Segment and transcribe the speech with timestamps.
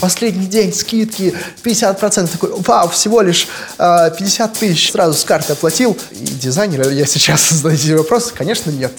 [0.00, 2.28] последний день, скидки 50%.
[2.28, 3.46] Такой, вау, всего лишь
[3.78, 4.92] э, 50 тысяч.
[4.92, 5.96] Сразу с карты оплатил.
[6.10, 8.32] И дизайнер я сейчас задаете вопрос?
[8.34, 8.92] Конечно, нет.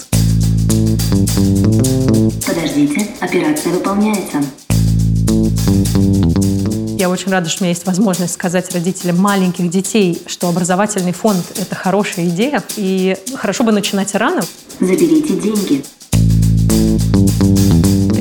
[2.45, 4.41] Подождите, операция выполняется.
[6.97, 11.43] Я очень рада, что у меня есть возможность сказать родителям маленьких детей, что образовательный фонд–
[11.59, 14.41] это хорошая идея, и хорошо бы начинать рано.
[14.79, 15.83] Заберите деньги.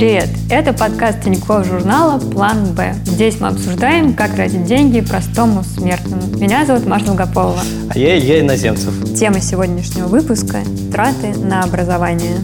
[0.01, 0.31] Привет!
[0.49, 2.95] Это подкаст Тинькофф журнала «План Б».
[3.05, 6.23] Здесь мы обсуждаем, как тратить деньги простому смертному.
[6.39, 7.61] Меня зовут Маша Долгополова.
[7.91, 8.95] А я Илья Иноземцев.
[9.15, 10.61] Тема сегодняшнего выпуска–
[10.91, 12.39] траты на образование.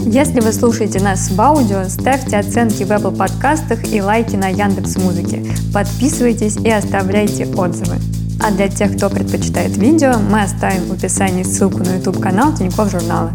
[0.00, 4.98] Если вы слушаете нас в аудио, ставьте оценки в Apple подкастах и лайки на Яндекс
[4.98, 5.42] Музыке.
[5.72, 7.96] Подписывайтесь и оставляйте отзывы.
[8.38, 13.32] А для тех, кто предпочитает видео, мы оставим в описании ссылку на YouTube-канал Тинькофф журнала.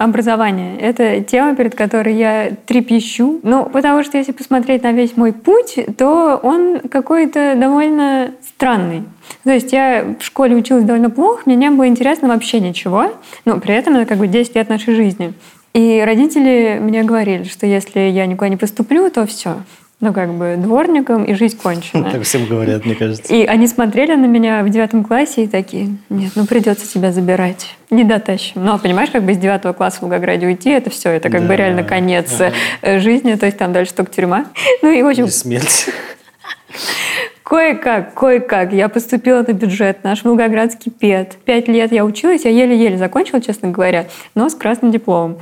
[0.00, 3.38] Образование– это тема, перед которой я трепещу.
[3.42, 9.02] Ну, потому что если посмотреть на весь мой путь, то он какой-то довольно странный.
[9.44, 13.12] То есть я в школе училась довольно плохо, мне не было интересно вообще ничего,
[13.44, 15.34] но при этом это как бы 10 лет нашей жизни.
[15.74, 19.56] И родители мне говорили, что если я никуда не поступлю, то все,
[20.00, 22.10] ну, как бы дворником, и жизнь кончена.
[22.10, 23.32] Так всем говорят, мне кажется.
[23.34, 27.76] И они смотрели на меня в девятом классе и такие, нет, ну придется тебя забирать,
[27.90, 28.64] не дотащим.
[28.64, 31.48] Но, понимаешь, как бы из девятого класса в Волгограде уйти, это все, это как Да.
[31.48, 32.52] бы реально конец Ага.
[32.80, 34.46] э, жизни, то есть там дальше только тюрьма.
[34.82, 35.88] Ну и, общем, И смерть.
[37.42, 38.72] Кое-как, кое-как.
[38.72, 41.36] Я поступила на бюджет, наш волгоградский ПЕД.
[41.44, 44.06] Пять лет я училась, я еле-еле закончила, честно говоря,
[44.36, 45.38] но с красным дипломом.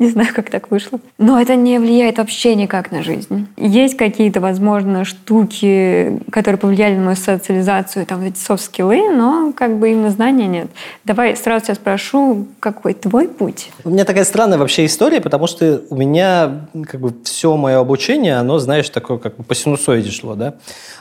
[0.00, 0.98] Не знаю, как так вышло.
[1.18, 3.48] Но это не влияет вообще никак на жизнь.
[3.58, 9.90] Есть какие-то, возможно, штуки, которые повлияли на мою социализацию, там эти софт-скиллы, но как бы
[9.90, 10.68] именно знания нет.
[11.04, 13.68] Давай сразу тебя спрошу, какой твой путь?
[13.84, 18.36] У меня такая странная вообще история, потому что у меня как бы все мое обучение,
[18.36, 20.54] оно, знаешь, такое как бы по синусоиде шло, да.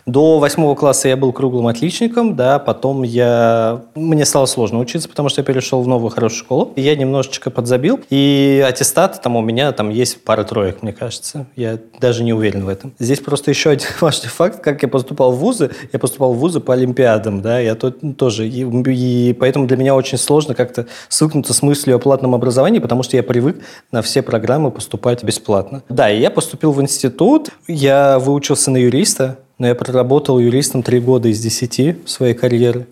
[0.06, 3.82] До восьмого класса я был круглым отличником, да, потом я...
[3.96, 6.74] Мне стало сложно учиться, потому что я перешел в новую хорошую школу.
[6.76, 11.48] Я немножечко подзабил, и аттестат там у меня там есть пара троек, мне кажется.
[11.56, 12.94] Я даже не уверен в этом.
[13.00, 15.72] Здесь просто еще один важный факт, как я поступал в вузы.
[15.92, 18.48] Я поступал в вузы по олимпиадам, да, я то- тоже.
[18.48, 23.04] И, и поэтому для меня очень сложно как-то свыкнуться с мыслью о платном образовании, потому
[23.04, 23.58] что я привык
[23.92, 25.84] на все программы поступать бесплатно.
[25.90, 31.00] Да, и я поступил в институт, я выучился на юриста, но я проработал юристом три
[31.00, 32.88] года из десяти своей карьеры.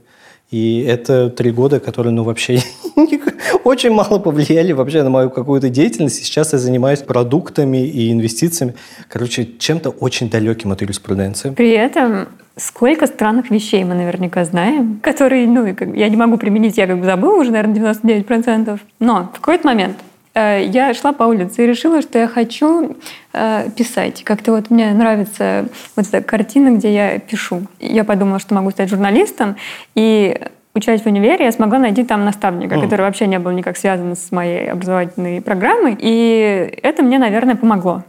[0.49, 2.59] И это три года, которые, ну, вообще
[3.65, 6.23] очень мало повлияли вообще на мою какую-то деятельность.
[6.23, 8.75] Сейчас я занимаюсь продуктами и инвестициями.
[9.09, 11.49] Короче, чем-то очень далеким от юриспруденции.
[11.49, 15.65] При этом сколько странных вещей мы наверняка знаем, которые, ну,
[15.95, 18.79] я не могу применить, я как бы забыла уже, наверное, 99%.
[18.99, 19.97] Но в какой-то момент
[20.39, 22.95] я шла по улице и решила, что я хочу
[23.33, 24.23] э, писать.
[24.23, 27.63] Как-то вот мне нравится вот эта картина, где я пишу.
[27.79, 29.55] Я подумала, что могу стать журналистом,
[29.95, 30.39] и
[30.73, 32.83] учась в универе, я смогла найти там наставника, Мгм.
[32.83, 35.97] который вообще не был никак связан с моей образовательной программой.
[35.99, 38.03] И это мне, наверное, помогло.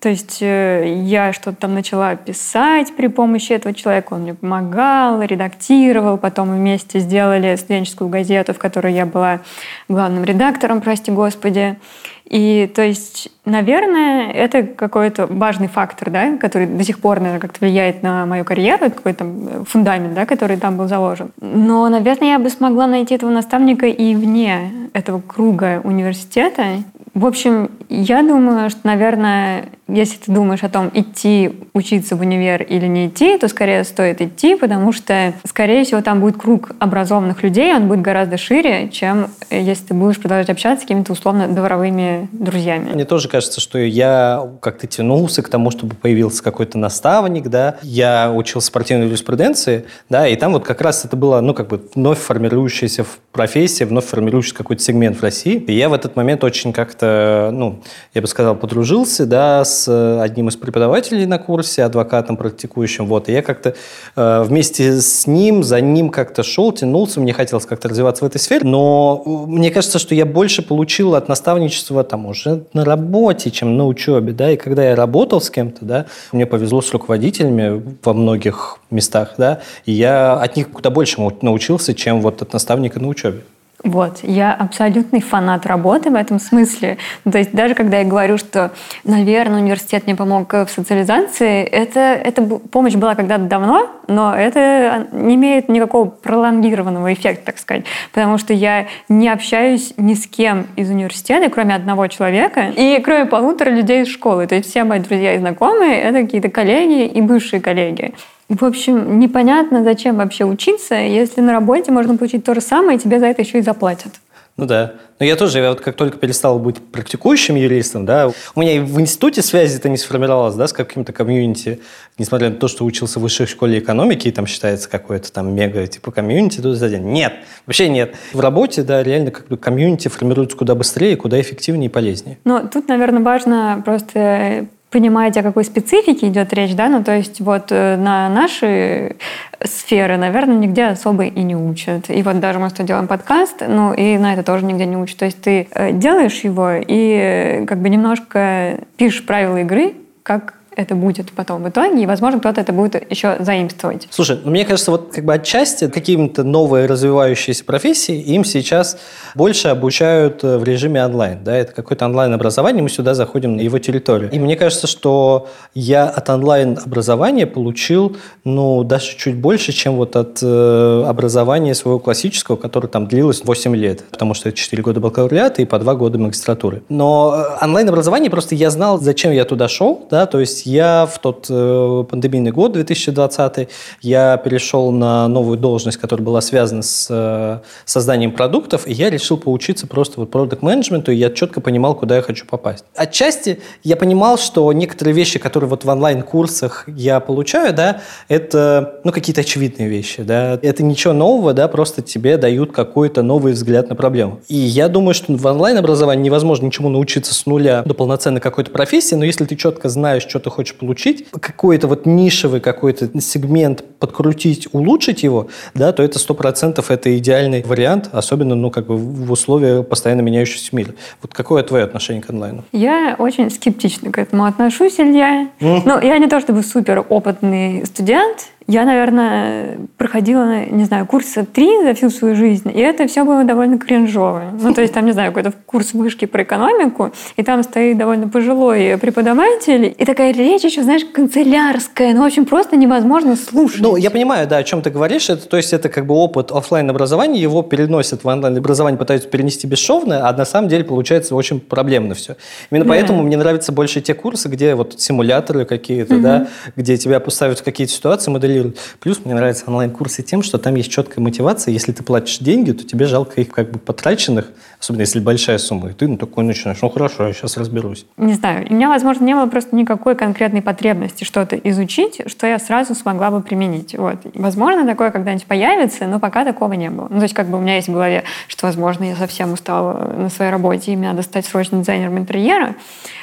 [0.00, 5.22] То есть э, я что-то там начала писать при помощи этого человека, он мне помогал,
[5.22, 9.40] редактировал, потом вместе сделали студенческую газету, в которой я была
[9.88, 11.76] главным редактором, прости господи.
[12.24, 17.60] И то есть, наверное, это какой-то важный фактор, да, который до сих пор, наверное, как-то
[17.60, 21.30] влияет на мою карьеру, какой-то э, фундамент, да, который там был заложен.
[21.40, 26.82] Но, наверное, я бы смогла найти этого наставника и вне этого круга университета.
[27.16, 32.62] В общем, я думаю, что, наверное, если ты думаешь о том, идти учиться в универ
[32.62, 37.42] или не идти, то скорее стоит идти, потому что, скорее всего, там будет круг образованных
[37.42, 41.48] людей, он будет гораздо шире, чем э, если ты будешь продолжать общаться с какими-то условно
[41.48, 42.90] дворовыми друзьями.
[42.92, 47.76] Мне тоже кажется, что я как-то тянулся к тому, чтобы появился какой-то наставник, да.
[47.80, 51.80] Я учился спортивной юриспруденции, да, и там вот как раз это было, ну, как бы
[51.94, 55.54] вновь формирующаяся профессия, вновь формирующийся какой-то сегмент в России.
[55.54, 57.05] И я в этот момент очень как-то,
[57.52, 57.80] ну,
[58.14, 63.28] я бы сказал, подружился, да, с э, одним из преподавателей на курсе, адвокатом практикующим, вот.
[63.28, 63.74] И я как-то
[64.16, 68.38] э, вместе с ним, за ним как-то шел, тянулся, мне хотелось как-то развиваться в этой
[68.38, 73.50] сфере, но э, мне кажется, что я больше получил от наставничества там уже на работе,
[73.50, 77.82] чем на учебе, да, и когда я работал с кем-то, да, мне повезло с руководителями
[78.04, 83.00] во многих местах, да, и я от них куда больше научился, чем вот от наставника
[83.00, 83.42] на учебе.
[83.86, 86.98] Вот, я абсолютный фанат работы в этом смысле.
[87.24, 88.72] Ну, то есть даже когда я говорю, что,
[89.04, 95.36] наверное, университет мне помог в социализации, это, это помощь была когда-то давно, но это не
[95.36, 100.90] имеет никакого пролонгированного эффекта, так сказать, потому что я не общаюсь ни с кем из
[100.90, 104.48] университета, кроме одного человека, и кроме полутора людей из школы.
[104.48, 108.14] То есть все мои друзья и знакомые— это какие-то коллеги и бывшие коллеги.
[108.48, 113.00] В общем, непонятно, зачем вообще учиться, если на работе можно получить то же самое, и
[113.00, 114.12] тебе за это еще и заплатят.
[114.56, 114.94] Ну да.
[115.18, 118.78] Но я тоже, я вот как только перестал быть практикующим юристом, да, у меня и
[118.78, 121.80] в институте связи это не сформировалось, да, с каким-то комьюнити,
[122.18, 125.86] несмотря на то, что учился в высшей школе экономики, и там считается какое-то там мега
[125.86, 127.04] типа комьюнити тут за день.
[127.04, 127.34] Нет,
[127.66, 128.14] вообще нет.
[128.32, 132.38] В работе, да, реально как бы комьюнити формируется куда быстрее, куда эффективнее и полезнее.
[132.44, 137.42] Но тут, наверное, важно просто понимаете, о какой специфике идет речь, да, ну то есть
[137.42, 139.16] вот э, на наши
[139.62, 142.08] сферы, наверное, нигде особо и не учат.
[142.08, 145.18] И вот даже мы что делаем подкаст, ну и на это тоже нигде не учат.
[145.18, 150.54] То есть ты э, делаешь его и э, как бы немножко пишешь правила игры, как
[150.76, 154.06] это будет потом в итоге, и, возможно, кто-то это будет еще заимствовать.
[154.10, 158.98] Слушай, ну, мне кажется, вот как бы отчасти каким-то новые развивающиеся профессии им сейчас
[159.34, 163.78] больше обучают э, в режиме онлайн, да, это какое-то онлайн-образование, мы сюда заходим на его
[163.78, 164.30] территорию.
[164.30, 170.40] И мне кажется, что я от онлайн-образования получил, ну, даже чуть больше, чем вот от
[170.42, 175.62] э, образования своего классического, которое там длилось 8 лет, потому что это 4 года бакалавриата
[175.62, 176.82] и по 2 года магистратуры.
[176.90, 181.18] Но э, онлайн-образование просто я знал, зачем я туда шел, да, то есть я в
[181.18, 183.68] тот э, пандемийный год, 2020,
[184.02, 189.36] я перешел на новую должность, которая была связана с э, созданием продуктов, и я решил
[189.36, 192.84] поучиться просто вот продукт менеджменту и я четко понимал, куда я хочу попасть.
[192.94, 199.12] Отчасти я понимал, что некоторые вещи, которые вот в онлайн-курсах я получаю, да, это, ну,
[199.12, 203.94] какие-то очевидные вещи, да, это ничего нового, да, просто тебе дают какой-то новый взгляд на
[203.94, 204.40] проблему.
[204.48, 209.14] И я думаю, что в онлайн-образовании невозможно ничему научиться с нуля до полноценной какой-то профессии,
[209.14, 214.68] но если ты четко знаешь, что ты хочешь получить, какой-то вот нишевый какой-то сегмент подкрутить,
[214.72, 219.30] улучшить его, да, то это сто процентов это идеальный вариант, особенно, ну, как бы в
[219.30, 220.94] условиях постоянно меняющегося мира.
[221.22, 222.64] Вот какое твое отношение к онлайну?
[222.72, 225.48] Я очень скептично к этому отношусь, Илья.
[225.60, 225.82] Mm.
[225.84, 231.82] Ну, я не то чтобы супер опытный студент, я, наверное, проходила, не знаю, курса три
[231.82, 234.44] за всю свою жизнь, и это все было довольно кринжово.
[234.60, 238.28] Ну, то есть там, не знаю, какой-то курс вышки про экономику, и там стоит довольно
[238.28, 243.80] пожилой преподаватель, и такая речь еще, знаешь, канцелярская, ну, в общем, просто невозможно слушать.
[243.80, 245.30] Ну, я понимаю, да, о чем ты говоришь.
[245.30, 249.28] Это, то есть это как бы опыт офлайн образования, его переносят в онлайн образование, пытаются
[249.28, 252.36] перенести бесшовно, а на самом деле получается очень проблемно все.
[252.70, 252.90] Именно да.
[252.90, 256.22] поэтому мне нравятся больше те курсы, где вот симуляторы какие-то, угу.
[256.22, 258.78] да, где тебя поставят в какие-то ситуации, моделируют контролирует.
[259.00, 261.72] Плюс мне нравятся онлайн-курсы тем, что там есть четкая мотивация.
[261.72, 264.46] Если ты платишь деньги, то тебе жалко их как бы потраченных,
[264.80, 265.90] особенно если большая сумма.
[265.90, 268.06] И ты ну, такой начинаешь, ну хорошо, я сейчас разберусь.
[268.16, 272.58] Не знаю, у меня, возможно, не было просто никакой конкретной потребности что-то изучить, что я
[272.58, 273.96] сразу смогла бы применить.
[273.96, 274.18] Вот.
[274.34, 277.08] Возможно, такое когда-нибудь появится, но пока такого не было.
[277.10, 280.14] Ну, то есть как бы у меня есть в голове, что, возможно, я совсем устала
[280.16, 282.74] на своей работе, и мне надо стать срочно дизайнером интерьера.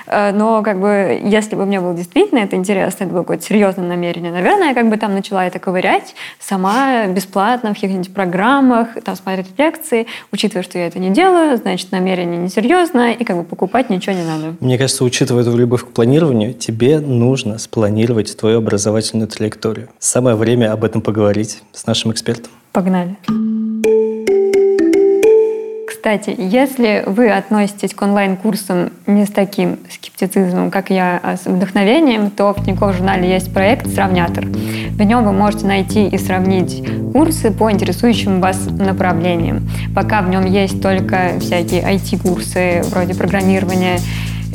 [0.08, 3.88] Э, но как бы если бы мне было действительно это интересно, это было какое-то серьезное
[3.88, 9.16] намерение, наверное, я как бы там начала это ковырять сама бесплатно в каких-нибудь программах, там
[9.16, 13.90] смотреть лекции, учитывая, что я это не делаю, значит, намерение несерьезное, и как бы покупать
[13.90, 14.56] ничего не надо.
[14.60, 19.88] Мне кажется, учитывая твою любовь к планированию, тебе нужно спланировать твою образовательную траекторию.
[19.98, 22.52] Самое время об этом поговорить с нашим экспертом.
[22.74, 23.16] Погнали.
[26.04, 32.30] Кстати, если вы относитесь к онлайн-курсам не с таким скептицизмом, как я, а с вдохновением,
[32.30, 34.46] то в Тинькофф журнале есть проект «Сравнятор».
[34.46, 39.66] В нем вы можете найти и сравнить курсы по интересующим вас направлениям.
[39.96, 43.98] Пока в нем есть только всякие IT-курсы вроде программирования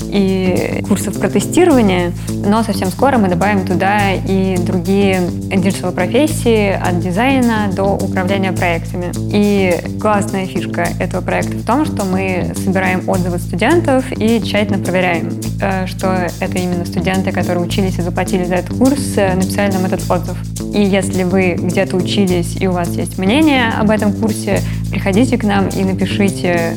[0.03, 7.01] и курсов про тестирование, но совсем скоро мы добавим туда и другие digital профессии от
[7.01, 9.13] дизайна до управления проектами.
[9.33, 15.41] И классная фишка этого проекта в том, что мы собираем отзывы студентов и тщательно проверяем,
[15.61, 19.85] э, что это именно студенты, которые учились и заплатили за этот курс, э, написали нам
[19.85, 20.37] этот отзыв.
[20.75, 24.61] И если вы где-то учились и у вас есть мнение об этом курсе,
[24.91, 26.75] приходите к нам и напишите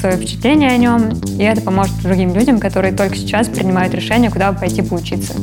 [0.00, 4.52] свое впечатление о нем, и это поможет другим людям, которые только сейчас принимают решение, куда
[4.52, 5.34] пойти поучиться.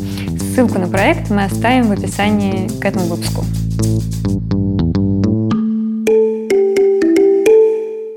[0.53, 3.43] Ссылку на проект мы оставим в описании к этому выпуску.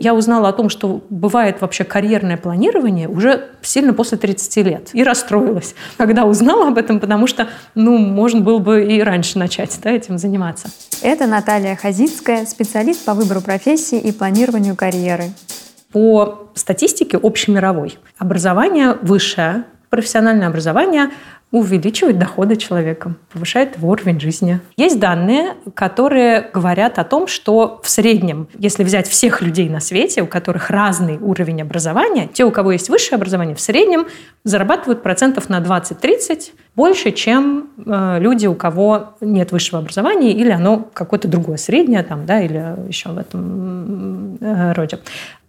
[0.00, 4.90] Я узнала о том, что бывает вообще карьерное планирование уже сильно после 30 лет.
[4.93, 9.78] И расстроилась, когда узнала об этом, потому что, ну, можно было бы и раньше начать
[9.83, 10.69] да, этим заниматься.
[11.02, 15.25] Это Наталья Хазицкая, специалист по выбору профессии и планированию карьеры.
[15.93, 21.11] По статистике общемировой, образование высшее, профессиональное образование
[21.50, 24.61] увеличивает доходы человека, повышает его уровень жизни.
[24.76, 30.23] Есть данные, которые говорят о том, что в среднем, если взять всех людей на свете,
[30.23, 34.07] у которых разный уровень образования, те, у кого есть высшее образование, в среднем
[34.45, 40.87] зарабатывают процентов на 20-30 больше, чем э, люди, у кого нет высшего образования или оно
[40.93, 44.99] какое-то другое, среднее там, да, или еще в этом э, роде.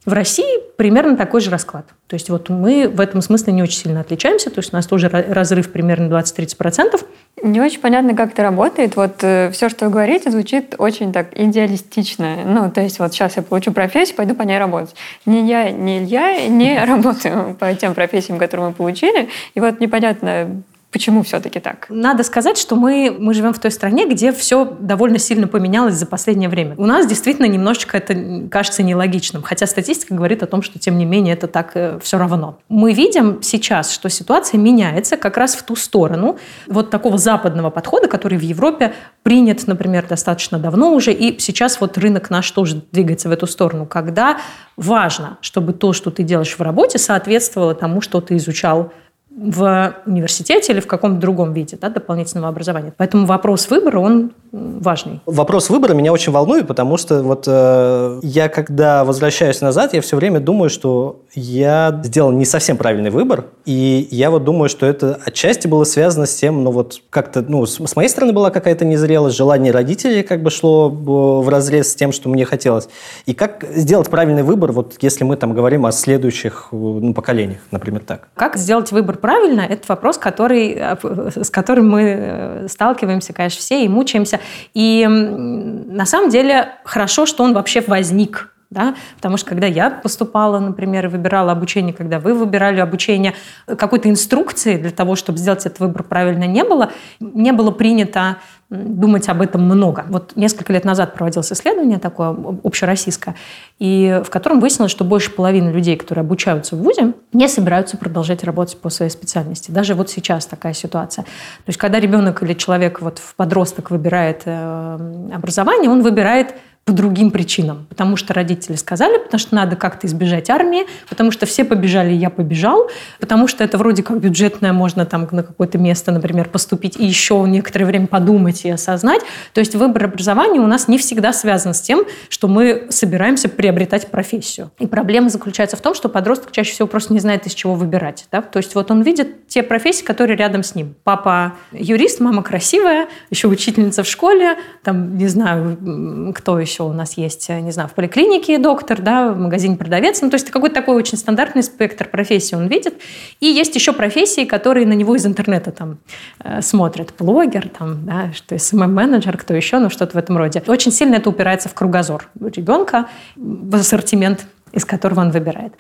[0.10, 1.86] В России примерно такой же расклад.
[2.08, 4.88] То есть вот мы в этом смысле не очень сильно отличаемся, то есть у нас
[4.88, 7.06] тоже разрыв примерно 20-30%.
[7.44, 8.96] Не очень понятно, как это работает.
[8.96, 12.38] Вот э, все, что вы говорите, звучит очень так идеалистично.
[12.44, 14.96] Ну, то есть вот сейчас я получу профессию, пойду по ней работать.
[15.28, 19.30] Ни я, ни Илья не работаю по тем профессиям, которые мы получили.
[19.54, 21.86] И вот непонятно, Почему все-таки так?
[21.90, 26.08] Надо сказать, что мы, мы живем в той стране, где все довольно сильно поменялось за
[26.08, 26.74] последнее время.
[26.78, 31.06] У нас действительно немножечко это кажется нелогичным, хотя статистика говорит о том, что тем не
[31.06, 32.58] менее это так э, все равно.
[32.70, 38.08] Мы видим сейчас, что ситуация меняется как раз в ту сторону вот такого западного подхода,
[38.08, 43.30] который в Европе принят, например, достаточно давно уже, и сейчас вот рынок наш тоже двигается
[43.30, 44.40] в эту сторону, когда
[44.76, 48.92] важно, чтобы то, что ты делаешь в работе, соответствовало тому, что ты изучал
[49.40, 52.94] в университете или в каком-то другом виде да, дополнительного образования.
[52.98, 55.22] Поэтому вопрос выбора, он важный.
[55.26, 60.18] Вопрос выбора меня очень волнует, потому что вот э, я, когда возвращаюсь назад, я все
[60.18, 65.20] время думаю, что я сделал не совсем правильный выбор, и я вот думаю, что это
[65.26, 68.86] отчасти было связано с тем, ну вот как-то, ну, с, с моей стороны была какая-то
[68.86, 72.90] незрелость, желание родителей как бы шло в разрез с тем, что мне хотелось.
[73.26, 78.02] И как сделать правильный выбор, вот если мы там говорим о следующих ну, поколениях, например,
[78.06, 78.30] так?
[78.36, 80.96] Как сделать выбор правильно, это вопрос, который, э,
[81.44, 84.40] с которым мы э, сталкиваемся, конечно, все и мучаемся.
[84.74, 88.94] И на самом деле хорошо, что он вообще возник да?
[89.16, 93.34] Потому что когда я поступала, например, и выбирала обучение, когда вы выбирали обучение,
[93.66, 96.92] какой-то инструкции для того, чтобы сделать этот выбор правильно, не было.
[97.20, 98.38] Не было принято
[98.70, 100.06] думать об этом много.
[100.10, 103.36] Вот несколько лет назад проводилось исследование такое общероссийское,
[103.80, 108.44] и в котором выяснилось, что больше половины людей, которые обучаются в ВУЗе, не собираются продолжать
[108.44, 109.72] работать по своей специальности.
[109.72, 111.24] Даже вот сейчас такая ситуация.
[111.24, 116.54] То есть когда ребенок или человек, вот в подросток выбирает э, образование, он выбирает
[116.90, 117.86] по другим причинам.
[117.88, 122.32] Потому что родители сказали, потому что надо как-то избежать армии, потому что все побежали, я
[122.32, 127.06] побежал, потому что это вроде как бюджетное, можно там на какое-то место, например, поступить и
[127.06, 129.22] еще некоторое время подумать и осознать.
[129.54, 134.10] То есть выбор образования у нас не всегда связан с тем, что мы собираемся приобретать
[134.10, 134.72] профессию.
[134.80, 138.26] И проблема заключается в том, что подросток чаще всего просто не знает, из чего выбирать.
[138.32, 138.42] Да?
[138.42, 140.96] То есть вот он видит те профессии, которые рядом с ним.
[141.04, 146.94] Папа юрист, мама красивая, еще учительница в школе, там, не знаю, кто еще еще у
[146.94, 150.22] нас есть, э, не знаю, в поликлинике доктор, да, в магазине продавец.
[150.22, 152.96] Ну, то есть какой-то такой очень стандартный спектр профессий он видит.
[153.40, 155.98] И есть еще профессии, которые на него из интернета там
[156.44, 157.14] э, смотрят.
[157.18, 160.64] Блогер, там, да, что СММ-менеджер, кто еще, ну, что-то в этом роде.
[160.68, 165.74] Очень сильно это упирается в кругозор ребенка, в ассортимент, из которого он выбирает.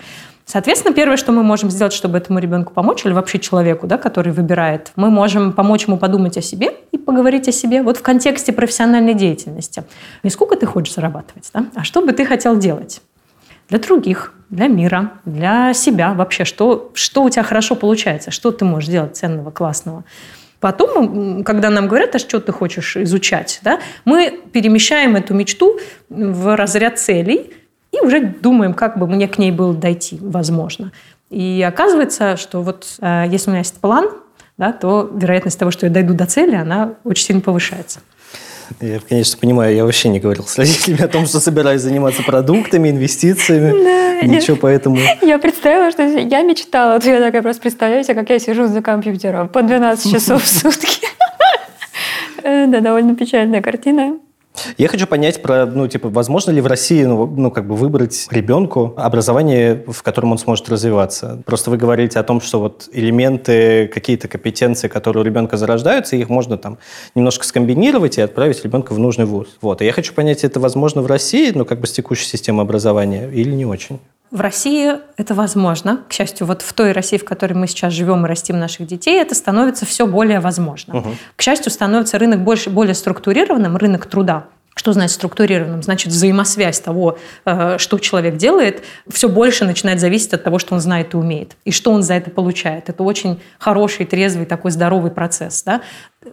[0.45, 4.33] Соответственно, первое, что мы можем сделать, чтобы этому ребенку помочь, или вообще человеку, да, который
[4.33, 8.51] выбирает, мы можем помочь ему подумать о себе и поговорить о себе вот в контексте
[8.51, 9.83] профессиональной деятельности.
[10.23, 13.01] Не сколько ты хочешь зарабатывать, да, а что бы ты хотел делать
[13.69, 18.65] для других, для мира, для себя вообще, что, что у тебя хорошо получается, что ты
[18.65, 20.03] можешь делать ценного, классного.
[20.59, 25.79] Потом, когда нам говорят, а что ты хочешь изучать, да, мы перемещаем эту мечту
[26.09, 27.53] в разряд целей–
[28.01, 30.91] и уже думаем, как бы мне к ней было дойти, возможно.
[31.29, 34.09] И оказывается, что вот э, если у меня есть план,
[34.57, 38.01] да, то вероятность того, что я дойду до цели, она очень сильно повышается.
[38.81, 42.89] Я, конечно, понимаю, я вообще не говорил с родителями о том, что собираюсь заниматься продуктами,
[42.89, 44.25] инвестициями.
[44.25, 44.97] Ничего поэтому...
[45.21, 46.99] Я представила, что я мечтала.
[47.03, 51.07] Я такая просто представляю себе, как я сижу за компьютером по 12 часов в сутки.
[52.41, 54.17] Э, да, довольно печальная картина.
[54.77, 58.27] Я хочу понять про, ну, типа, возможно ли в России, ну, ну, как бы выбрать
[58.31, 61.41] ребенку образование, в котором он сможет развиваться.
[61.45, 66.29] Просто вы говорите о том, что вот элементы, какие-то компетенции, которые у ребенка зарождаются, их
[66.29, 66.77] можно там
[67.15, 69.47] немножко скомбинировать и отправить ребенка в нужный вуз.
[69.61, 69.81] Вот.
[69.81, 73.29] И я хочу понять, это возможно в России, ну, как бы с текущей системой образования
[73.31, 73.99] или не очень?
[74.31, 76.03] В России это возможно.
[76.07, 79.19] К счастью, вот в той России, в которой мы сейчас живем и растим наших детей,
[79.19, 80.97] это становится все более возможно.
[80.97, 81.09] Угу.
[81.35, 84.45] К счастью, становится рынок больше, более структурированным, рынок труда
[84.75, 85.81] Что значит структурированным?
[85.81, 90.79] Значит, взаимосвязь того, э, что человек делает, все больше начинает зависеть от того, что он
[90.79, 92.87] знает и умеет, и что он за это получает.
[92.87, 95.63] Это очень хороший, трезвый, такой здоровый процесс.
[95.63, 95.81] Да?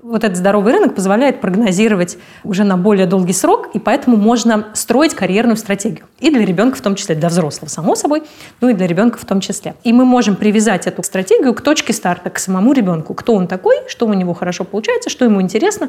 [0.02, 5.14] Вот этот здоровый рынок позволяет прогнозировать уже на более долгий срок, и поэтому можно строить
[5.14, 6.06] карьерную стратегию.
[6.18, 8.24] И для ребенка в том числе, для взрослого, само собой,
[8.60, 9.76] ну и для ребенка в том числе.
[9.84, 13.14] И мы можем привязать эту стратегию к точке старта, к самому ребенку.
[13.14, 15.88] Кто он такой, что у него хорошо получается, что ему интересно,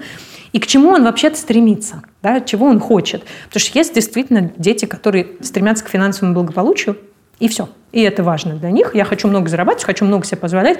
[0.51, 3.23] и к чему он вообще-то стремится, да, чего он хочет.
[3.47, 6.97] Потому что есть действительно дети, которые стремятся к финансовому благополучию,
[7.39, 7.67] и все.
[7.91, 8.93] И это важно для них.
[8.93, 10.77] Я хочу много зарабатывать, хочу много себе позволять.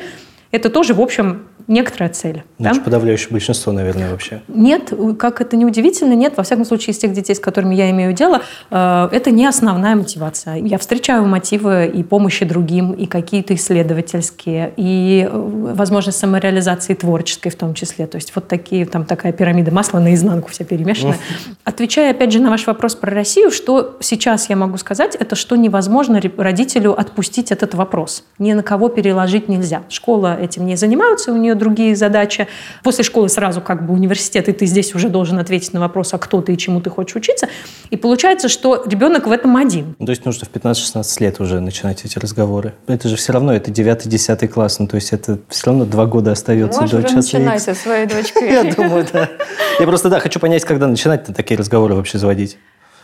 [0.51, 2.43] Это тоже, в общем, некоторая цель.
[2.59, 2.85] Значит, да?
[2.85, 4.41] подавляющее большинство, наверное, вообще.
[4.47, 6.35] Нет, как это не удивительно, нет.
[6.37, 9.95] Во всяком случае, из тех детей, с которыми я имею дело, э, это не основная
[9.95, 10.55] мотивация.
[10.55, 17.55] Я встречаю мотивы и помощи другим, и какие-то исследовательские, и э, возможность самореализации творческой в
[17.55, 18.07] том числе.
[18.07, 21.17] То есть вот такие, там такая пирамида масла наизнанку вся перемешанная.
[21.65, 25.55] Отвечая, опять же, на ваш вопрос про Россию, что сейчас я могу сказать, это что
[25.57, 28.23] невозможно родителю отпустить этот вопрос.
[28.39, 29.83] Ни на кого переложить нельзя.
[29.89, 32.47] Школа этим не занимается, у нее другие задачи.
[32.83, 36.17] После школы сразу как бы университет, и ты здесь уже должен ответить на вопрос, а
[36.17, 37.47] кто ты и чему ты хочешь учиться.
[37.89, 39.95] И получается, что ребенок в этом один.
[39.99, 42.73] Ну, то есть нужно в 15-16 лет уже начинать эти разговоры.
[42.87, 46.31] Это же все равно, это 9-10 класс, ну то есть это все равно два года
[46.31, 48.51] остается Можешь до часа начинать со своей дочкой.
[48.51, 49.29] Я думаю, да.
[49.79, 52.57] Я просто, да, хочу понять, когда начинать такие разговоры вообще заводить.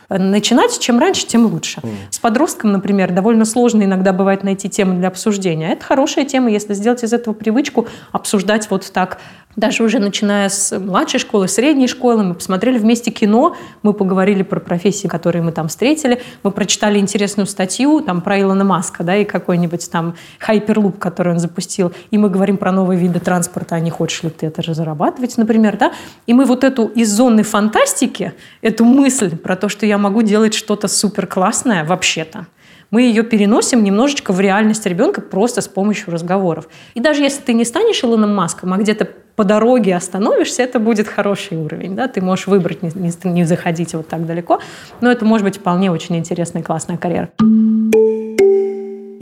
[0.09, 1.81] Начинать чем раньше, тем лучше.
[2.09, 5.71] С подростком, например, довольно сложно иногда бывает найти тему для обсуждения.
[5.73, 9.19] Это хорошая тема, если сделать из этого привычку обсуждать вот так
[9.55, 14.59] даже уже начиная с младшей школы, средней школы, мы посмотрели вместе кино, мы поговорили про
[14.59, 19.25] профессии, которые мы там встретили, мы прочитали интересную статью там про Илона Маска, да, и
[19.25, 23.91] какой-нибудь там хайперлуп, который он запустил, и мы говорим про новые виды транспорта, а не
[23.91, 25.93] хочешь ли ты это же зарабатывать, например, да,
[26.25, 30.53] и мы вот эту из зоны фантастики, эту мысль про то, что я могу делать
[30.53, 32.47] что-то супер классное вообще-то,
[32.93, 36.69] мы ее переносим немножечко в реальность ребенка просто с помощью разговоров.
[36.93, 41.07] И даже если ты не станешь Илоном Маском, а где-то по дороге остановишься, это будет
[41.07, 41.95] хороший уровень.
[41.95, 42.07] Да?
[42.07, 44.59] Ты можешь выбрать не, не, не заходить вот так далеко,
[45.01, 47.31] но это может быть вполне очень интересная, классная карьера.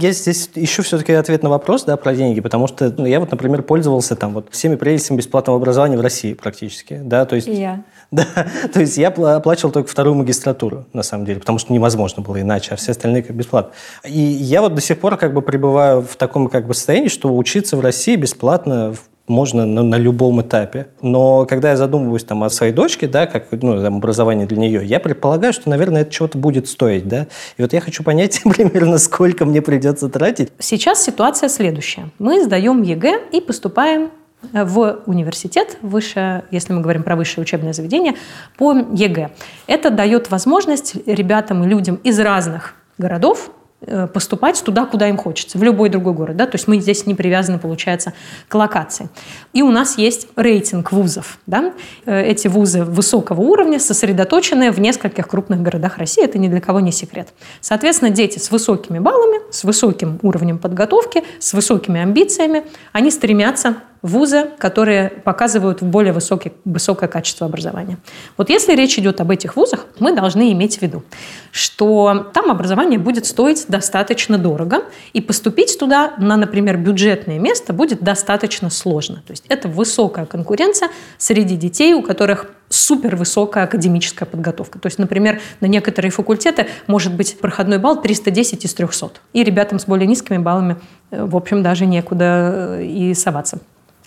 [0.02, 3.32] Я здесь ищу все-таки ответ на вопрос да, про деньги, потому что ну, я вот,
[3.32, 7.00] например, пользовался там вот всеми прелестями бесплатного образования в России практически.
[7.02, 7.84] Да, то есть, я.
[8.22, 8.26] Да,
[8.74, 12.42] то есть я пла- оплачивал только вторую магистратуру, на самом деле, потому что невозможно было
[12.42, 13.72] иначе, а все остальные как бесплатно.
[14.04, 17.34] И я вот до сих пор как бы пребываю в таком как бы состоянии, что
[17.34, 18.94] учиться в России бесплатно
[19.28, 20.88] можно на, на любом этапе.
[21.02, 24.86] Но когда я задумываюсь там, о своей дочке, да, как ну, там, образование для нее,
[24.86, 27.08] я предполагаю, что, наверное, это чего-то будет стоить.
[27.08, 27.28] Да?
[27.58, 30.50] И вот я хочу понять примерно, сколько мне придется тратить.
[30.60, 32.10] Сейчас ситуация следующая.
[32.20, 34.12] Мы сдаем ЕГЭ и поступаем
[34.54, 38.16] в университет, выше, если мы говорим про высшее учебное заведение,
[38.58, 39.32] по ЕГЭ.
[39.68, 43.52] Это дает возможность ребятам и людям из разных городов
[43.82, 46.38] э, поступать туда, куда им хочется, в любой другой город.
[46.38, 46.46] Да?
[46.46, 48.14] То есть мы здесь не привязаны, получается,
[48.48, 49.10] к локации.
[49.54, 51.40] И у нас есть рейтинг вузов.
[51.48, 51.74] Да?
[52.06, 56.24] Э, Эти вузы высокого уровня сосредоточены в нескольких крупных городах России.
[56.24, 57.30] Это ни для кого не секрет.
[57.60, 64.50] Соответственно, дети с высокими баллами, с высоким уровнем подготовки, с высокими амбициями, они стремятся вузы,
[64.58, 67.98] которые показывают более высокий, высокое качество образования.
[68.38, 71.04] Вот если речь идет об этих вузах, мы должны иметь в виду,
[71.52, 74.84] что там образование будет стоить достаточно дорого,
[75.14, 79.24] и поступить туда на, например, бюджетное место будет достаточно сложно.
[79.28, 84.80] То есть это высокая конкуренция среди детей, у которых супер высокая академическая подготовка.
[84.80, 89.12] То есть, например, на некоторые факультеты может быть проходной балл 310 из 300.
[89.34, 90.78] И ребятам с более низкими баллами,
[91.12, 93.60] э, в общем, даже некуда э, и соваться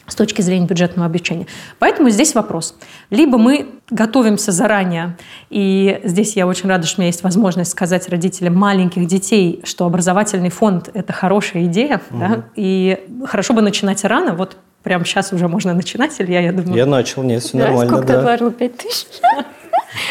[0.07, 1.47] с точки зрения бюджетного обеспечения.
[1.79, 2.75] Поэтому здесь вопрос.
[3.11, 5.17] Либо мы готовимся заранее,
[5.51, 9.87] и здесь я очень рада, что у меня есть возможность сказать родителям маленьких детей, что
[9.87, 12.19] образовательный фонд– это хорошая идея, угу.
[12.19, 16.77] да, и хорошо бы начинать рано, вот прямо сейчас уже можно начинать, Илья, я думаю.
[16.77, 17.91] Я начал, нет, все Да, нормально.
[17.91, 18.19] Сколько ты да.
[18.21, 18.51] отложил?
[18.53, 19.07] Пять тысяч?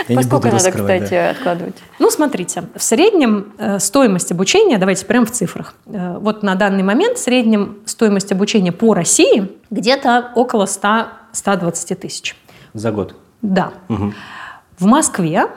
[0.08, 1.30] Я По не сколько буду надо, кстати, да.
[1.32, 1.76] откладывать?
[2.00, 5.76] Ну, смотрите, в среднем э, стоимость обучения, давайте прямо в цифрах.
[5.86, 12.36] Э, вот на данный момент в среднем стоимость обучения по России где-то около 100-120 тысяч.
[12.74, 13.16] За год.
[13.42, 13.72] Да.
[14.80, 15.48] В Москве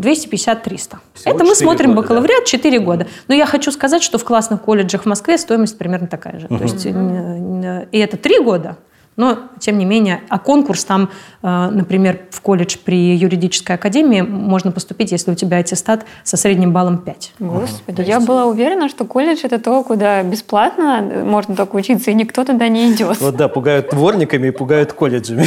[0.00, 0.96] 250-300.
[1.12, 3.06] Всего Это мы смотрим года, бакалавриат 4 года.
[3.28, 6.48] Но я хочу сказать, что в классных колледжах в Москве стоимость примерно такая же.
[6.48, 8.76] То есть, э, и это 3 года,
[9.20, 11.10] Но, тем не менее, а конкурс там,
[11.42, 16.72] э, например, в колледж при юридической академии можно поступить, если у тебя аттестат со средним
[16.72, 17.34] баллом 5.
[17.38, 22.46] Господи, я была уверена, что колледж это то, куда бесплатно можно только учиться, и никто
[22.46, 23.20] туда не идет.
[23.20, 25.44] Вот да, пугают дворниками и пугают колледжами.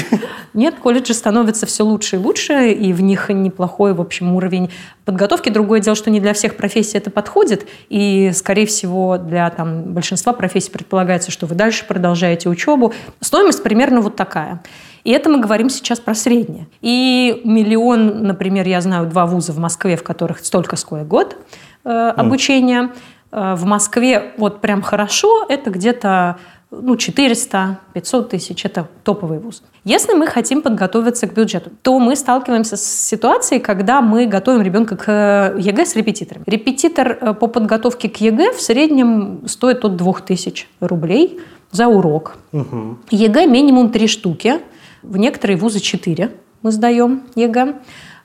[0.54, 4.70] Нет, колледжи становятся все лучше и лучше, и в них неплохой, в общем, уровень
[5.06, 5.50] подготовки.
[5.50, 10.34] Другое дело, что не для всех профессий это подходит, и, скорее всего, для там, большинства
[10.34, 12.94] профессий предполагается, что вы дальше продолжаете учебу.
[13.20, 14.62] Стоимость примерно вот такая.
[15.04, 16.68] И это мы говорим сейчас про среднее.
[16.82, 21.36] И миллион, например, я знаю два вуза в Москве, в которых столько сколько год
[21.84, 22.92] э, обучения.
[23.32, 26.38] Э, в Москве вот прям хорошо, это где-то
[26.82, 29.64] ну, 400, 500 тысяч– это топовый вуз.
[29.84, 34.96] Если мы хотим подготовиться к бюджету, то мы сталкиваемся с ситуацией, когда мы готовим ребенка
[34.96, 36.44] к э, ЕГЭ с репетиторами.
[36.48, 41.40] Репетитор э, по подготовке к ЕГЭ в среднем стоит от 2000 рублей
[41.72, 42.38] за урок.
[42.52, 42.98] Угу.
[43.12, 44.60] ЕГЭ минимум 3 штуки,
[45.02, 46.32] в некоторые вузы 4
[46.62, 47.76] мы сдаем ЕГЭ.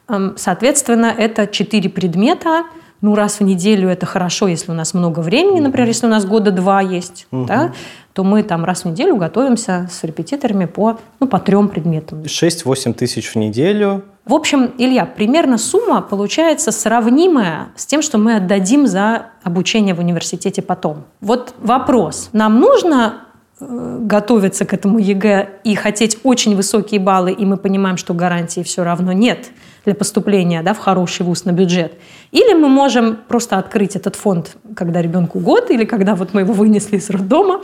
[0.08, 2.64] Эм, соответственно, это 4 предмета–
[3.00, 6.24] ну, раз в неделю это хорошо, если у нас много времени, например, если у нас
[6.24, 7.46] года два есть, угу.
[7.46, 7.72] да,
[8.12, 12.22] то мы там раз в неделю готовимся с репетиторами по, ну, по трем предметам.
[12.22, 14.02] 6-8 тысяч в неделю.
[14.24, 20.00] В общем, Илья, примерно сумма получается сравнимая с тем, что мы отдадим за обучение в
[20.00, 21.04] университете потом.
[21.20, 22.30] Вот вопрос.
[22.32, 23.22] Нам нужно
[23.60, 28.62] э, готовиться к этому ЕГЭ и хотеть очень высокие баллы, и мы понимаем, что гарантии
[28.64, 29.50] все равно нет–
[29.88, 31.94] для поступления да, в хороший вуз на бюджет.
[32.30, 36.52] Или мы можем просто открыть этот фонд, когда ребенку год, или когда вот мы его
[36.52, 37.62] вынесли из роддома,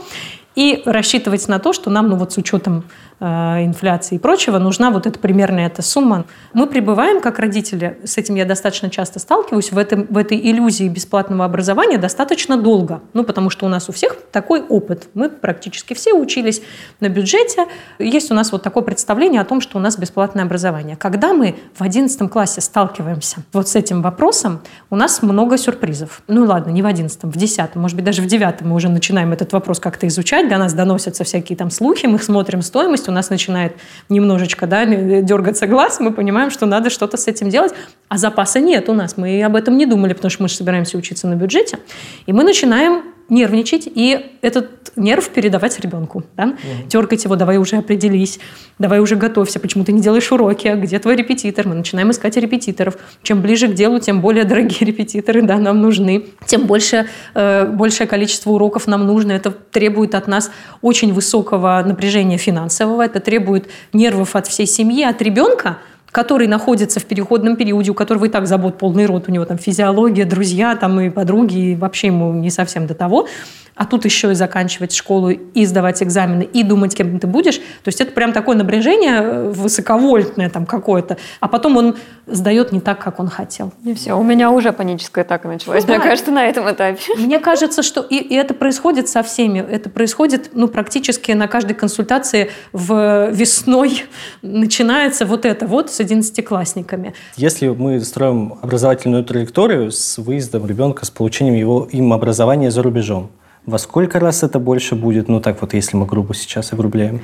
[0.55, 2.85] и рассчитывать на то, что нам, ну вот с учетом
[3.17, 6.25] Э, инфляции и прочего, нужна вот эта примерная эта сумма.
[6.51, 10.89] Мы пребываем, как родители, с этим я достаточно часто сталкиваюсь, в, этом, в этой иллюзии
[10.89, 13.01] бесплатного образования достаточно долго.
[13.13, 15.07] Ну, потому что у нас у всех такой опыт.
[15.13, 16.61] Мы практически все учились
[16.99, 17.67] на бюджете.
[17.99, 20.97] Есть у нас вот такое представление о том, что у нас бесплатное образование.
[20.97, 24.54] Когда мы в 11 классе сталкиваемся вот с этим вопросом,
[24.89, 26.21] у нас много сюрпризов.
[26.27, 29.33] Ну ладно, не в 11, в 10, может быть, даже в 9 мы уже начинаем
[29.33, 30.49] этот вопрос как-то изучать.
[30.49, 33.75] До нас доносятся всякие там слухи, мы смотрим стоимость, у нас начинает
[34.09, 37.73] немножечко да, дергаться глаз, мы понимаем, что надо что-то с этим делать,
[38.09, 39.17] а запаса нет у нас.
[39.17, 41.79] Мы об этом не думали, потому что мы же собираемся учиться на бюджете.
[42.25, 46.23] И мы начинаем нервничать и этот нерв передавать ребенку.
[46.37, 46.43] Да?
[46.43, 46.87] Mm.
[46.87, 48.39] Дергать его, давай уже определись,
[48.77, 51.67] давай уже готовься, почему ты не делаешь уроки, а где твой репетитор?
[51.67, 52.97] Мы начинаем искать репетиторов.
[53.23, 58.07] Чем ближе к делу, тем более дорогие репетиторы да, нам нужны, тем больше, э, большее
[58.07, 59.31] количество уроков нам нужно.
[59.31, 65.21] Это требует от нас очень высокого напряжения финансового, это требует нервов от всей семьи, от
[65.21, 65.77] ребенка–
[66.15, 69.57] который находится в переходном периоде, у которого и так забот полный рот, у него там
[69.57, 73.27] физиология, друзья там и подруги, и вообще ему не совсем до того
[73.75, 77.57] а тут еще и заканчивать школу, и сдавать экзамены, и думать, кем ты будешь.
[77.57, 81.17] То есть это прям такое напряжение э, высоковольтное там какое-то.
[81.41, 83.73] А потом он сдает не так, как он хотел.
[83.83, 86.03] И все, у меня уже паническая атака началась, ну, мне да.
[86.09, 86.99] кажется, на этом этапе.
[87.17, 89.59] Мне кажется, что и, и это происходит со всеми.
[89.59, 94.05] Это происходит ну, практически на каждой консультации в весной
[94.41, 97.13] начинается вот это вот с одиннадцатиклассниками.
[97.35, 103.29] Если мы строим образовательную траекторию с выездом ребенка, с получением его им образования за рубежом,
[103.65, 105.27] во сколько раз это больше будет?
[105.27, 107.21] Ну так вот, если мы грубо сейчас огрубляем.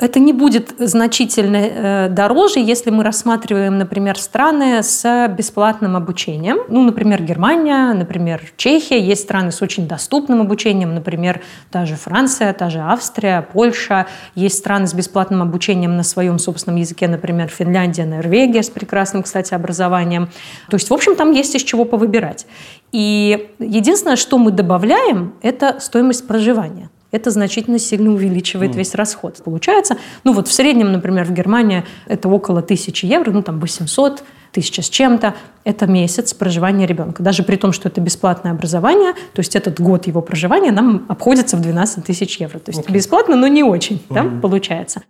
[0.00, 6.58] Это не будет значительно э, дороже, если мы рассматриваем, например, страны с бесплатным обучением.
[6.68, 8.98] Ну, например, Германия, например, Чехия.
[8.98, 14.08] Есть страны с очень доступным обучением, например, та же Франция, та же Австрия, Польша.
[14.34, 19.54] Есть страны с бесплатным обучением на своем собственном языке, например, Финляндия, Норвегия с прекрасным, кстати,
[19.54, 20.28] образованием.
[20.70, 22.46] То есть, в общем, там есть из чего повыбирать.
[22.90, 28.76] И единственное, что мы добавляем, это стоимость проживания это значительно сильно увеличивает mm.
[28.76, 29.40] весь расход.
[29.44, 34.24] Получается, ну вот в среднем, например, в Германии это около 1000 евро, ну там 800,
[34.54, 37.22] тысяча с чем-то, это месяц проживания ребенка.
[37.22, 41.56] Даже при том, что это бесплатное образование, то есть этот год его проживания нам обходится
[41.56, 42.58] в 12 тысяч евро.
[42.60, 42.92] То есть okay.
[42.92, 44.14] бесплатно, но не очень, mm-hmm.
[44.14, 45.02] да, получается.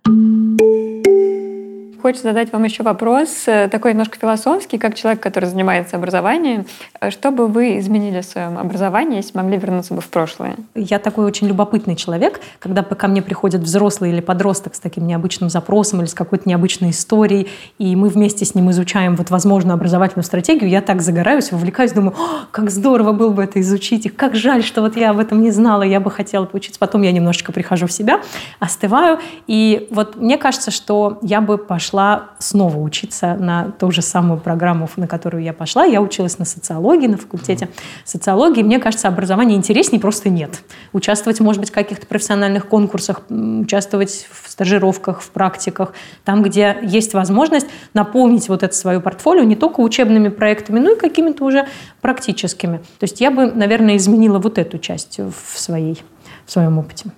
[2.04, 6.66] Хочется задать вам еще вопрос, э, такой немножко философский, как человек, который занимается образованием.
[7.00, 10.56] Э, что бы вы изменили в своем образовании, если могли вернуться бы в прошлое?
[10.74, 12.42] Я такой очень любопытный человек.
[12.58, 16.90] Когда ко мне приходит взрослый или подросток с таким необычным запросом или с какой-то необычной
[16.90, 21.92] историей, и мы вместе с ним изучаем вот возможную образовательную стратегию, я так загораюсь, вовлекаюсь,
[21.92, 22.14] думаю,
[22.50, 25.50] как здорово было бы это изучить, и как жаль, что вот я об этом не
[25.50, 26.78] знала, я бы хотела поучиться.
[26.78, 28.20] Потом я немножечко прихожу в себя,
[28.60, 34.02] остываю, и вот мне кажется, что я бы пошла пошла снова учиться на ту же
[34.02, 35.85] самую программу, на которую я пошла.
[35.85, 37.68] Я училась на социологии, на факультете
[38.04, 38.64] социологии.
[38.64, 40.64] Мне кажется, образование интереснее просто нет.
[40.92, 45.92] Участвовать, может быть, в каких-то профессиональных конкурсах, участвовать в стажировках, в практиках,
[46.24, 50.98] там, где есть возможность наполнить вот это свое портфолио не только учебными проектами, но и
[50.98, 51.68] какими-то уже
[52.00, 52.78] практическими.
[52.98, 56.02] То есть я бы, наверное, изменила вот эту часть в, своей,
[56.44, 57.12] в своем опыте.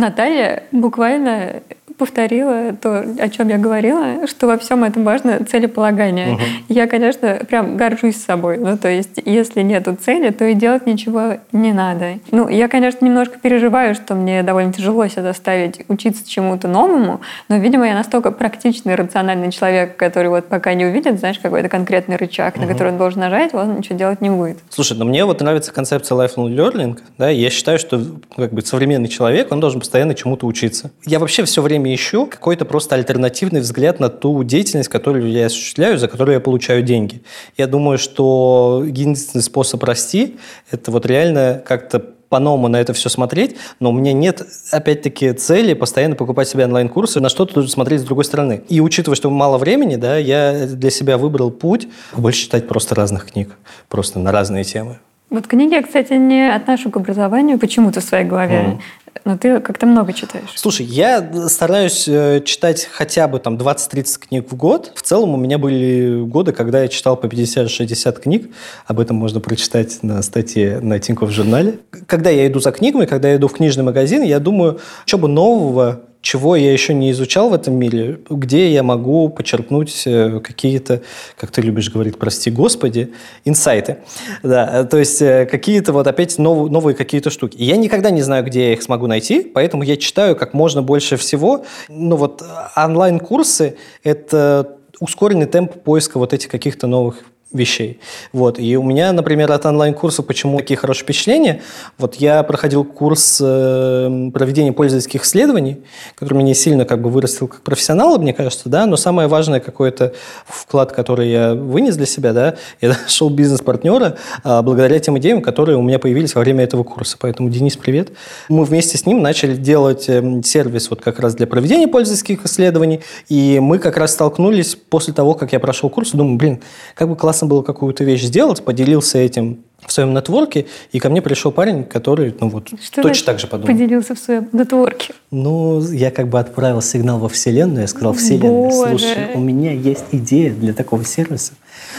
[0.00, 1.62] Наталья буквально
[2.00, 6.32] повторила то, о чем я говорила, что во всем этом важно целеполагание.
[6.32, 6.42] Угу.
[6.70, 8.56] Я, конечно, прям горжусь собой.
[8.56, 12.14] Ну, то есть, если нету цели, то и делать ничего не надо.
[12.30, 17.58] Ну, я, конечно, немножко переживаю, что мне довольно тяжело себя заставить учиться чему-то новому, но,
[17.58, 22.54] видимо, я настолько практичный, рациональный человек, который вот пока не увидит, знаешь, какой-то конкретный рычаг,
[22.54, 22.62] угу.
[22.62, 24.56] на который он должен нажать, он ничего делать не будет.
[24.70, 26.98] Слушай, но мне вот нравится концепция lifelong learning.
[27.18, 27.28] Да?
[27.28, 28.00] Я считаю, что
[28.34, 30.90] как бы современный человек, он должен постоянно чему-то учиться.
[31.04, 35.98] Я вообще все время ищу какой-то просто альтернативный взгляд на ту деятельность, которую я осуществляю,
[35.98, 37.22] за которую я получаю деньги.
[37.56, 40.36] Я думаю, что единственный способ расти–
[40.70, 42.00] это вот реально как-то
[42.30, 47.20] по-новому на это все смотреть, но у меня нет, опять-таки, цели постоянно покупать себе онлайн-курсы,
[47.20, 48.62] на что-то тоже смотреть с другой стороны.
[48.68, 53.26] И учитывая, что мало времени, да, я для себя выбрал путь больше читать просто разных
[53.26, 53.56] книг,
[53.88, 55.00] просто на разные темы.
[55.30, 58.56] Вот книги я, кстати, не отношу к образованию почему-то в своей голове.
[58.56, 58.80] Mm.
[59.24, 60.50] Но ты как-то много читаешь.
[60.54, 64.92] Слушай, я стараюсь э, читать хотя бы там 20-30 книг в год.
[64.94, 68.50] В целом у меня были годы, когда я читал по 50-60 книг.
[68.86, 71.80] Об этом можно прочитать на статье на Тинькофф журнале.
[72.06, 75.28] Когда я иду за книгами, когда я иду в книжный магазин, я думаю, что бы
[75.28, 81.02] нового чего я еще не изучал в этом мире, где я могу почерпнуть э, какие-то,
[81.36, 83.12] как ты любишь говорить, прости господи,
[83.44, 83.98] инсайты.
[84.42, 87.56] Да, то есть э, какие-то вот опять новые, новые какие-то штуки.
[87.58, 91.16] я никогда не знаю, где я их смогу найти, поэтому я читаю как можно больше
[91.16, 91.64] всего.
[91.88, 92.42] Ну вот
[92.76, 98.00] онлайн-курсы– это ускоренный темп поиска вот этих каких-то новых вещей.
[98.32, 98.58] Вот.
[98.58, 101.62] И у меня, например, от онлайн-курса почему такие хорошие впечатления.
[101.98, 105.82] Вот я проходил курс э, проведения пользовательских исследований,
[106.14, 110.12] который меня сильно как бы вырастил как профессионала, мне кажется, да, но самое важное какой-то
[110.46, 115.76] вклад, который я вынес для себя, да, я нашел бизнес-партнера а, благодаря тем идеям, которые
[115.76, 117.16] у меня появились во время этого курса.
[117.18, 118.12] Поэтому, Денис, привет.
[118.48, 123.00] Мы вместе с ним начали делать э, сервис вот как раз для проведения пользовательских исследований,
[123.28, 126.60] и мы как раз столкнулись после того, как я прошел курс, думаю, блин,
[126.94, 131.22] как бы классно было какую-то вещь сделать, поделился этим в своем нетворке, и ко мне
[131.22, 133.72] пришел парень, который, ну вот, Что точно так же подумал.
[133.72, 135.14] поделился в своем нетворке?
[135.30, 138.98] Ну, я как бы отправил сигнал во Вселенную, я сказал, Вселенная, Боже.
[138.98, 141.54] слушай, у меня есть идея для такого сервиса.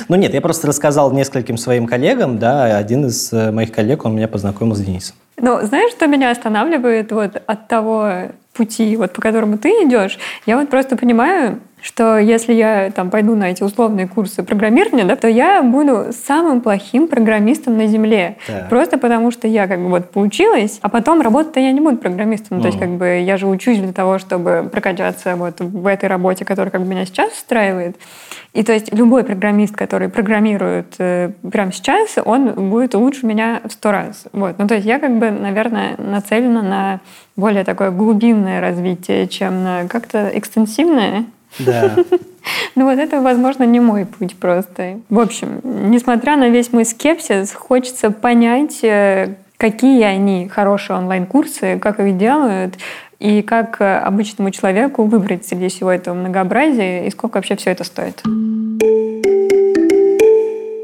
[0.07, 4.15] Ну нет, я просто рассказал нескольким своим коллегам, да, один из э, моих коллег, он
[4.15, 5.15] меня познакомил с Денисом.
[5.37, 10.19] Ну, знаешь, что меня останавливает вот от того пути, вот по которому ты идешь?
[10.45, 15.15] Я вот просто понимаю, что если я там пойду на эти условные курсы программирования, да,
[15.15, 18.37] то я буду самым плохим программистом на Земле.
[18.47, 18.67] Да.
[18.69, 22.59] Просто потому, что я как бы вот поучилась, а потом работать-то я не буду программистом.
[22.59, 22.61] Mm.
[22.61, 26.45] То есть как бы я же учусь для того, чтобы прокачаться вот в этой работе,
[26.45, 27.97] которая как бы меня сейчас устраивает.
[28.53, 33.71] И то есть любой программист, который программирует э, прямо сейчас, он будет лучше меня в
[33.71, 34.25] сто раз.
[34.33, 34.59] Вот.
[34.59, 36.99] Ну то есть я как бы, наверное, нацелена на
[37.37, 41.25] более такое глубинное развитие, чем на как-то экстенсивное.
[41.59, 41.95] Да.
[42.73, 44.99] Ну вот это, возможно, не мой путь просто.
[45.09, 51.99] В общем, несмотря на весь мой скепсис, хочется понять, э, какие они хорошие онлайн-курсы, как
[51.99, 52.75] их делают,
[53.19, 57.83] и как э, обычному человеку выбрать среди всего этого многообразия, и сколько вообще все это
[57.83, 58.23] стоит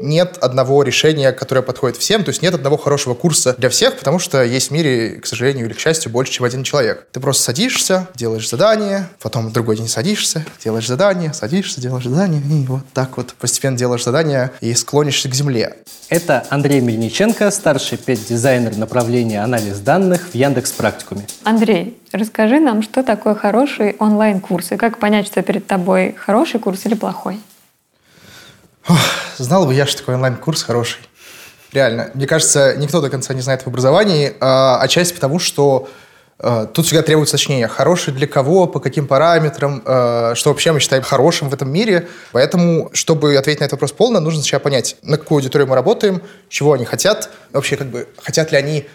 [0.00, 4.18] нет одного решения, которое подходит всем, то есть нет одного хорошего курса для всех, потому
[4.18, 7.06] что есть в мире, к сожалению или к счастью, больше, чем один человек.
[7.12, 12.40] Ты просто садишься, делаешь задание, потом в другой день садишься, делаешь задание, садишься, делаешь задание,
[12.40, 15.76] и вот так вот постепенно делаешь задание и склонишься к земле.
[16.08, 21.26] Это Андрей Мельниченко, старший педдизайнер направления анализ данных в Яндекс Практикуме.
[21.44, 26.86] Андрей, расскажи нам, что такое хороший онлайн-курс и как понять, что перед тобой хороший курс
[26.86, 27.40] или плохой?
[28.88, 28.98] Ох,
[29.36, 31.00] знал бы я, что такой онлайн-курс хороший.
[31.72, 32.10] Реально.
[32.14, 35.88] Мне кажется, никто до конца не знает в образовании, а, отчасти потому, что
[36.38, 37.68] а, тут всегда требуется уточнение.
[37.68, 42.08] Хороший для кого, по каким параметрам, а, что вообще мы считаем хорошим в этом мире.
[42.32, 46.22] Поэтому, чтобы ответить на этот вопрос полно, нужно сначала понять, на какую аудиторию мы работаем,
[46.48, 48.86] чего они хотят, вообще как бы хотят ли они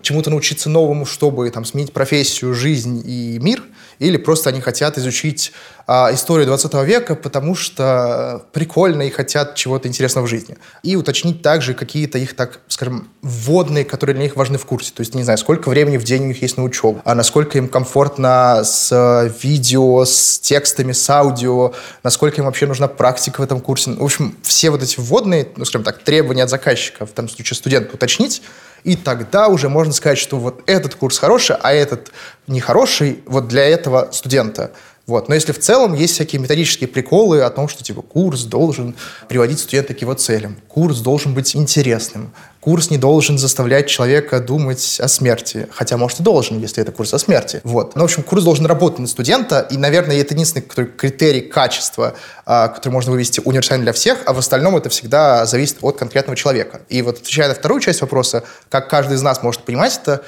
[0.00, 3.62] чему-то научиться новому, чтобы там, сменить профессию, жизнь и мир,
[3.98, 5.52] или просто они хотят изучить
[5.86, 10.56] а, историю 20 века, потому что прикольно и хотят чего-то интересного в жизни.
[10.82, 14.92] И уточнить также какие-то их, так скажем, вводные, которые для них важны в курсе.
[14.94, 17.58] То есть, не знаю, сколько времени в день у них есть на учебу, а насколько
[17.58, 23.60] им комфортно с видео, с текстами, с аудио, насколько им вообще нужна практика в этом
[23.60, 23.92] курсе.
[23.92, 27.56] В общем, все вот эти вводные, ну, скажем так, требования от заказчика, в том случае
[27.56, 28.42] студента, уточнить,
[28.84, 32.10] и тогда уже можно сказать, что вот этот курс хороший, а этот
[32.46, 34.72] нехороший вот для этого студента.
[35.06, 35.28] Вот.
[35.28, 38.94] Но если в целом есть всякие методические приколы о том, что типа курс должен
[39.28, 45.00] приводить студента к его целям, курс должен быть интересным, курс не должен заставлять человека думать
[45.00, 47.60] о смерти, хотя, может, и должен, если это курс о смерти.
[47.64, 47.96] Вот.
[47.96, 52.14] Но, в общем, курс должен работать на студента, и, наверное, это единственный критерий качества,
[52.46, 56.36] а, который можно вывести универсально для всех, а в остальном это всегда зависит от конкретного
[56.36, 56.82] человека.
[56.88, 60.22] И вот отвечая на вторую часть вопроса, как каждый из нас может понимать это,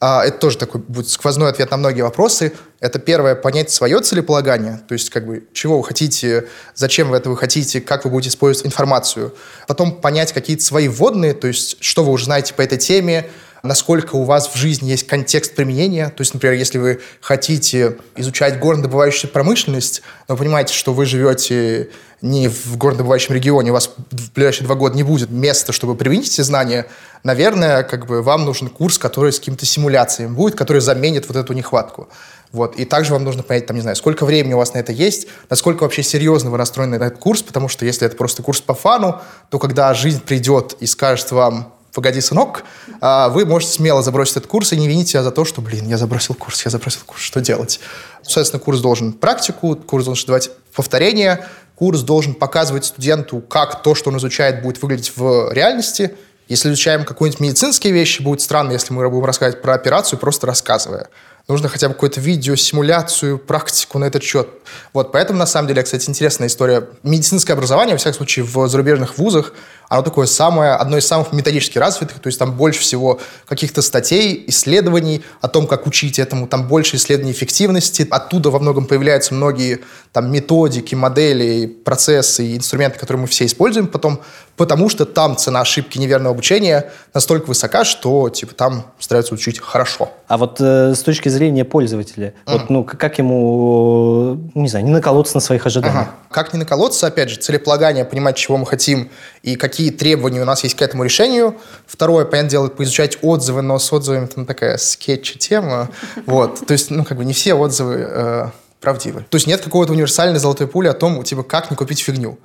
[0.00, 2.52] это тоже такой будет сквозной ответ на многие вопросы.
[2.78, 7.34] Это первое, понять свое целеполагание, то есть как бы чего вы хотите, зачем вы этого
[7.34, 9.34] хотите, как вы будете использовать информацию.
[9.66, 13.28] Потом понять какие-то свои вводные, то есть что вы уже знаете по этой теме,
[13.62, 16.08] насколько у вас в жизни есть контекст применения.
[16.08, 21.90] То есть, например, если вы хотите изучать горнодобывающую промышленность, но понимаете, что вы живете
[22.20, 26.28] не в горнодобывающем регионе, у вас в ближайшие два года не будет места, чтобы применить
[26.28, 26.86] эти знания,
[27.22, 31.52] наверное, как бы вам нужен курс, который с какими-то симуляциями будет, который заменит вот эту
[31.52, 32.08] нехватку.
[32.50, 32.76] Вот.
[32.76, 35.28] И также вам нужно понять, там, не знаю, сколько времени у вас на это есть,
[35.50, 38.74] насколько вообще серьезно вы настроены на этот курс, потому что если это просто курс по
[38.74, 42.62] фану, то когда жизнь придет и скажет вам, погоди, сынок,
[43.00, 45.88] а, вы можете смело забросить этот курс и не винить себя за то, что, блин,
[45.88, 47.80] я забросил курс, я забросил курс, что делать?
[48.22, 54.10] Соответственно, курс должен практику, курс должен давать повторение, курс должен показывать студенту, как то, что
[54.10, 56.14] он изучает, будет выглядеть в реальности.
[56.46, 61.08] Если изучаем какие-нибудь медицинские вещи, будет странно, если мы будем рассказывать про операцию, просто рассказывая.
[61.48, 64.48] Нужно хотя бы какое-то видео, симуляцию, практику на этот счет.
[64.92, 66.86] Вот, поэтому, на самом деле, кстати, интересная история.
[67.02, 69.54] Медицинское образование, во всяком случае, в зарубежных вузах,
[69.88, 74.44] оно такое самое, одно из самых методически развитых, то есть там больше всего каких-то статей,
[74.48, 79.80] исследований о том, как учить этому, там больше исследований эффективности, оттуда во многом появляются многие
[80.12, 84.20] там методики, модели, процессы и инструменты, которые мы все используем потом,
[84.56, 90.10] потому что там цена ошибки неверного обучения настолько высока, что типа там стараются учить хорошо.
[90.26, 92.52] А вот э, с точки зрения пользователя, mm.
[92.52, 96.02] вот, ну, как ему, не знаю, не наколоться на своих ожиданиях?
[96.02, 96.14] Ага.
[96.30, 99.10] Как не наколоться, опять же, целеполагание, понимать, чего мы хотим
[99.42, 101.56] и какие требования у нас есть к этому решению.
[101.86, 105.90] Второе, понятное дело, поизучать отзывы, но с отзывами там такая скетч-тема.
[106.26, 106.66] Вот.
[106.66, 108.46] То есть, ну, как бы не все отзывы э,
[108.80, 109.24] правдивы.
[109.30, 112.38] То есть нет какого-то универсальной золотой пули о том, типа, как не купить фигню.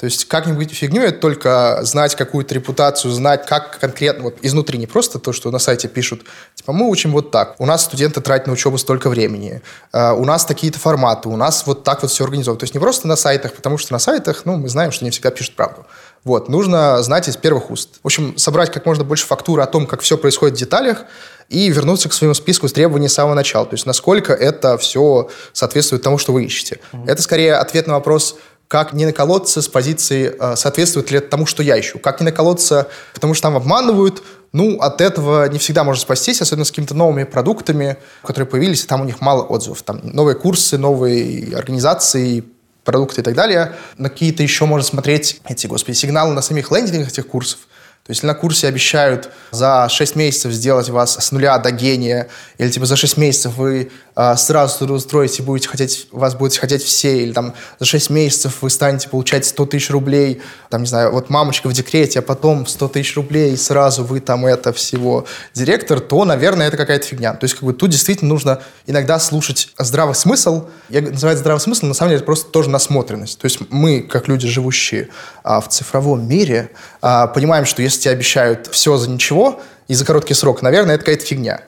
[0.00, 4.38] То есть как не быть фигню, это только знать какую-то репутацию, знать, как конкретно, вот
[4.40, 6.22] изнутри, не просто то, что на сайте пишут,
[6.54, 9.60] типа, мы учим вот так, у нас студенты тратят на учебу столько времени,
[9.92, 12.58] э, у нас такие-то форматы, у нас вот так вот все организовано.
[12.58, 15.10] То есть не просто на сайтах, потому что на сайтах, ну, мы знаем, что не
[15.10, 15.84] всегда пишут правду.
[16.24, 17.98] Вот, нужно знать из первых уст.
[18.02, 21.04] В общем, собрать как можно больше фактуры о том, как все происходит в деталях,
[21.48, 23.66] и вернуться к своему списку с требований с самого начала.
[23.66, 26.78] То есть, насколько это все соответствует тому, что вы ищете.
[26.92, 27.04] Mm-hmm.
[27.08, 28.36] Это скорее ответ на вопрос,
[28.68, 31.98] как не наколоться с позиции, э, соответствует ли это тому, что я ищу.
[31.98, 36.64] Как не наколоться, потому что там обманывают, ну, от этого не всегда можно спастись, особенно
[36.64, 39.82] с какими-то новыми продуктами, которые появились, и там у них мало отзывов.
[39.82, 42.44] Там новые курсы, новые организации,
[42.84, 43.72] продукты и так далее.
[43.98, 47.60] На какие-то еще можно смотреть эти, господи, сигналы на самих лендингах этих курсов.
[48.06, 52.70] То есть на курсе обещают за 6 месяцев сделать вас с нуля до гения, или
[52.70, 53.90] типа за 6 месяцев вы
[54.36, 59.08] сразу трудоустроите, будете хотеть, вас будут хотеть все, или там за 6 месяцев вы станете
[59.08, 63.16] получать 100 тысяч рублей, там, не знаю, вот мамочка в декрете, а потом 100 тысяч
[63.16, 67.34] рублей, и сразу вы там это всего директор, то, наверное, это какая-то фигня.
[67.34, 70.66] То есть как бы тут действительно нужно иногда слушать здравый смысл.
[70.88, 73.38] Я называю это здравый смысл, на самом деле это просто тоже насмотренность.
[73.38, 75.08] То есть мы, как люди, живущие
[75.42, 76.70] а, в цифровом мире,
[77.02, 81.04] а, понимаем, что если тебе обещают все за ничего и за короткий срок, наверное, это
[81.04, 81.60] какая-то фигня.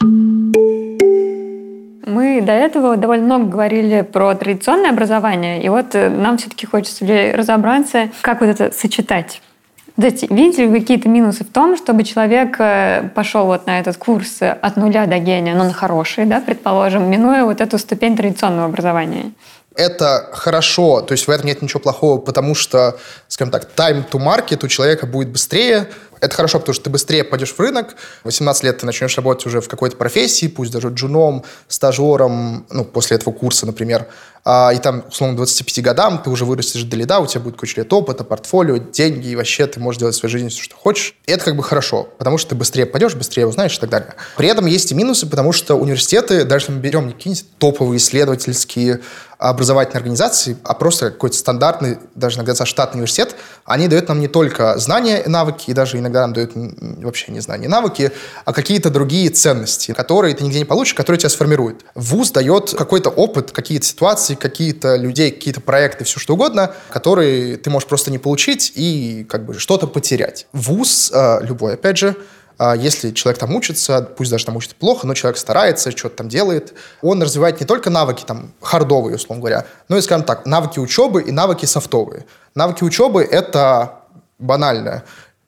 [2.04, 7.04] Мы до этого довольно много говорили про традиционное образование, и вот э, нам все-таки хочется
[7.34, 9.40] разобраться, как вот это сочетать.
[9.96, 13.78] То есть, видите ли вы какие-то минусы в том, чтобы человек э, пошел вот на
[13.78, 18.16] этот курс от нуля до гения, но на хороший, да, предположим, минуя вот эту ступень
[18.16, 19.32] традиционного образования?
[19.76, 24.18] это хорошо, то есть в этом нет ничего плохого, потому что, скажем так, time to
[24.18, 25.88] market у человека будет быстрее.
[26.22, 27.96] Это хорошо, потому что ты быстрее пойдешь в рынок.
[28.22, 33.16] 18 лет ты начнешь работать уже в какой-то профессии, пусть даже джуном, стажером, ну, после
[33.16, 34.06] этого курса, например.
[34.44, 37.56] а, и там, условно, к 25 годам ты уже вырастешь до лида, у тебя будет
[37.56, 40.76] куча лет опыта, портфолио, деньги, и вообще ты можешь делать в своей жизни все, что
[40.76, 41.16] хочешь.
[41.26, 44.14] И это как бы хорошо, потому что ты быстрее пойдешь, быстрее узнаешь и так далее.
[44.36, 49.00] При этом есть и минусы, потому что университеты, даже если мы берем какие-нибудь топовые исследовательские
[49.50, 54.28] образовательной организации, а просто какой-то стандартный, даже иногда за штатный университет, они дают нам не
[54.28, 58.12] только знания и навыки, и даже иногда нам дают вообще не знания навыки,
[58.44, 61.84] а какие-то другие ценности, которые ты нигде не получишь, которые тебя сформируют.
[61.94, 67.70] ВУЗ дает какой-то опыт, какие-то ситуации, какие-то людей, какие-то проекты, все что угодно, которые ты
[67.70, 70.46] можешь просто не получить и как бы что-то потерять.
[70.52, 72.16] ВУЗ, э, любой, опять же,
[72.78, 76.74] если человек там учится, пусть даже там учится плохо, но человек старается, что-то там делает,
[77.00, 81.22] он развивает не только навыки там хардовые, условно говоря, но и, скажем так, навыки учебы
[81.22, 82.24] и навыки софтовые.
[82.54, 84.00] Навыки учебы– это
[84.38, 85.02] банально.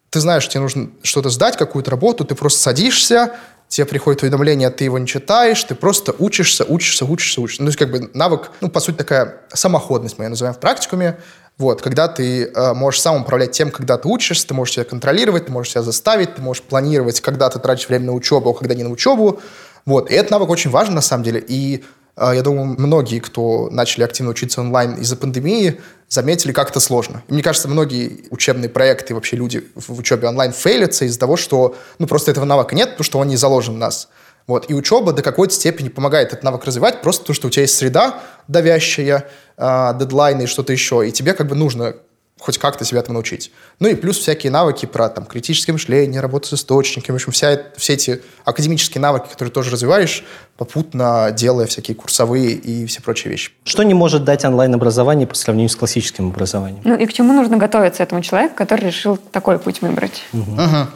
[0.09, 3.35] Ты знаешь, тебе нужно что-то сдать, какую-то работу, ты просто садишься,
[3.67, 7.63] тебе приходит уведомление, ты его не читаешь, ты просто учишься, учишься, учишься, учишься.
[7.63, 10.59] Ну, то есть, как бы навык, ну, по сути, такая самоходность, мы ее называем в
[10.59, 11.17] практикуме,
[11.57, 15.45] вот, когда ты э, можешь сам управлять тем, когда ты учишься, ты можешь себя контролировать,
[15.45, 18.75] ты можешь себя заставить, ты можешь планировать, когда ты тратишь время на учебу, а когда
[18.75, 19.39] не на учебу.
[19.85, 21.41] Вот, и этот навык очень важен на самом деле.
[21.47, 21.85] И
[22.17, 25.79] э, я думаю, многие, кто начали активно учиться онлайн из-за пандемии,
[26.09, 27.23] заметили, как это сложно.
[27.29, 31.75] И мне кажется, многие учебные проекты, вообще люди в учебе онлайн фейлятся из-за того, что
[31.99, 34.09] ну, просто этого навыка нет, потому что он не заложен в нас.
[34.47, 34.69] Вот.
[34.69, 37.75] И учеба до какой-то степени помогает этот навык развивать, просто потому что у тебя есть
[37.75, 39.27] среда давящая,
[39.57, 41.95] э, дедлайны и что-то еще, и тебе как бы нужно
[42.39, 43.51] хоть как-то себя этому научить.
[43.79, 47.59] Ну и плюс всякие навыки про там, критическое мышление, работу с источниками, в общем, вся,
[47.77, 50.23] все эти академические навыки, которые тоже развиваешь,
[50.57, 53.51] попутно делая всякие курсовые и все прочие вещи.
[53.63, 56.81] Что не может дать онлайн-образование по сравнению с классическим образованием?
[56.83, 60.21] Ну и к чему нужно готовиться этому человеку, который решил такой путь выбрать?
[60.33, 60.51] Угу.
[60.51, 60.87] Угу.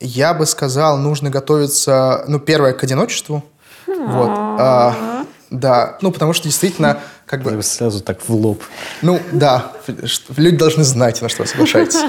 [0.00, 3.44] Я бы сказал, нужно готовиться, ну, первое, к одиночеству.
[3.86, 4.30] Вот.
[4.30, 7.00] А, да, ну, потому что действительно,
[7.30, 7.62] как бы...
[7.62, 8.60] Сразу так в лоб.
[9.02, 9.72] Ну, да,
[10.36, 12.00] люди должны знать, на что вы соглашаетесь,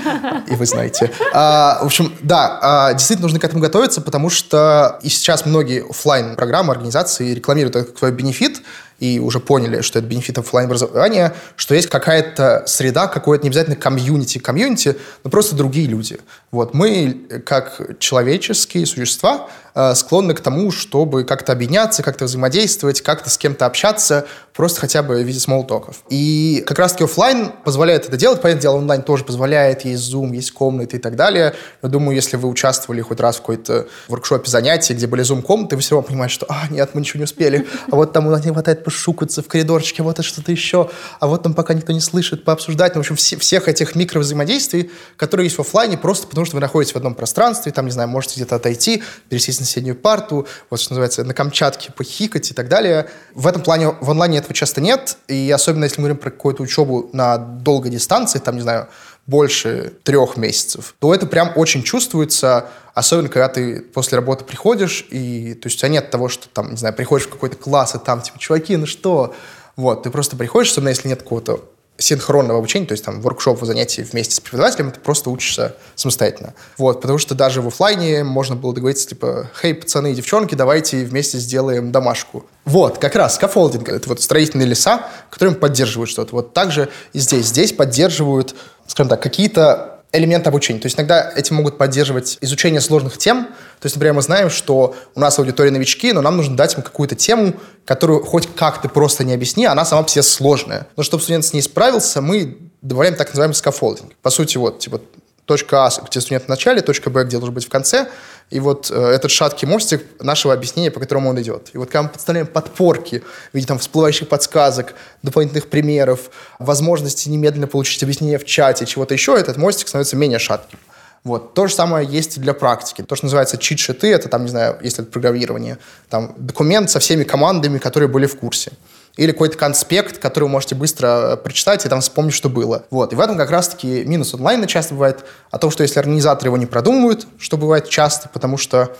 [0.48, 1.12] и вы знаете.
[1.32, 5.88] А, в общем, да, а, действительно нужно к этому готовиться, потому что и сейчас многие
[5.88, 8.64] офлайн программы организации рекламируют это как свой бенефит,
[9.02, 13.76] и уже поняли, что это бенефит офлайн образования, что есть какая-то среда, какое-то не обязательно
[13.76, 16.20] комьюнити, комьюнити, но просто другие люди.
[16.52, 23.32] Вот мы, как человеческие существа, э, склонны к тому, чтобы как-то объединяться, как-то взаимодействовать, как-то
[23.32, 26.04] с кем-то общаться, просто хотя бы в виде смолтоков.
[26.10, 30.52] И как раз-таки офлайн позволяет это делать, понятное дело, онлайн тоже позволяет, есть Zoom, есть
[30.52, 31.54] комнаты и так далее.
[31.82, 35.82] Но думаю, если вы участвовали хоть раз в какой-то воркшопе занятий, где были Zoom-комнаты, вы
[35.82, 38.44] все равно понимаете, что, а, нет, мы ничего не успели, а вот там у нас
[38.44, 40.90] не хватает пошукаться в коридорчике, вот это что-то еще,
[41.20, 42.96] а вот там пока никто не слышит, пообсуждать.
[42.96, 46.62] Ну, в общем, все, всех этих микровзаимодействий, которые есть в офлайне, просто потому что вы
[46.62, 50.80] находитесь в одном пространстве, там, не знаю, можете где-то отойти, пересесть на соседнюю парту, вот
[50.80, 53.10] что называется, на Камчатке похикать и так далее.
[53.34, 56.64] В этом плане в онлайне этого часто нет, и особенно если мы говорим про какую-то
[56.64, 58.88] учебу на долгой дистанции, там, не знаю,
[59.28, 65.54] больше трех месяцев, то это прям очень чувствуется, особенно когда ты после работы приходишь, и
[65.54, 68.00] то есть у тебя нет того, что там, не знаю, приходишь в какой-то класс, и
[68.00, 69.34] там типа, чуваки, ну что?
[69.76, 71.64] Вот, ты просто приходишь, особенно если нет какого-то
[72.02, 76.54] синхронного обучения, то есть там воркшоп, занятия вместе с преподавателем, ты просто учишься самостоятельно.
[76.78, 81.04] Вот, потому что даже в офлайне можно было договориться, типа, хей, пацаны и девчонки, давайте
[81.04, 82.46] вместе сделаем домашку.
[82.66, 86.36] Вот, как раз, scaffolding, это вот строительные леса, которым поддерживают что-то.
[86.36, 87.48] Вот также и здесь.
[87.48, 88.56] Здесь поддерживают,
[88.88, 90.80] скажем так, какие-то элемент обучения.
[90.80, 93.46] То есть иногда этим могут поддерживать изучение сложных тем.
[93.80, 96.84] То есть, например, мы знаем, что у нас аудитория новички, но нам нужно дать им
[96.84, 97.54] какую-то тему,
[97.86, 100.88] которую хоть как-то просто не объясни, она сама по себе сложная.
[100.98, 104.14] Но чтобы студент с ней справился, мы добавляем так называемый scaffolding.
[104.22, 105.02] По сути, вот, типа,
[105.46, 108.10] точка А, где студент в начале, точка Б, где должен быть в конце,
[108.52, 111.70] и вот э, этот шаткий мостик нашего объяснения, по которому он идет.
[111.74, 114.94] И вот когда мы подставляем подпорки в виде там всплывающих подсказок,
[115.24, 116.30] дополнительных примеров,
[116.60, 120.80] возможности немедленно получить объяснение в чате, чего-то еще, этот мостик становится менее шатким.
[121.24, 121.54] Вот.
[121.54, 123.04] То же самое есть и для практики.
[123.04, 125.78] То, что называется cheat sheet ы, это там, не знаю, если это программирование,
[126.10, 128.74] там документ со всеми командами, которые были в курсе
[129.18, 132.86] или какой-то конспект, который вы можете быстро э, прочитать и там вспомнить, что было.
[132.90, 133.14] Вот.
[133.14, 136.58] И в этом как раз-таки минус онлайна часто бывает о том, что если организаторы его
[136.58, 138.96] не продумывают, что бывает часто, потому что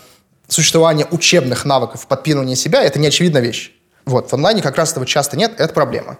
[0.48, 3.74] существование учебных навыков подпинывания себя– это неочевидная вещь.
[4.06, 4.30] Вот.
[4.30, 6.18] В онлайне как раз этого часто нет, это проблема.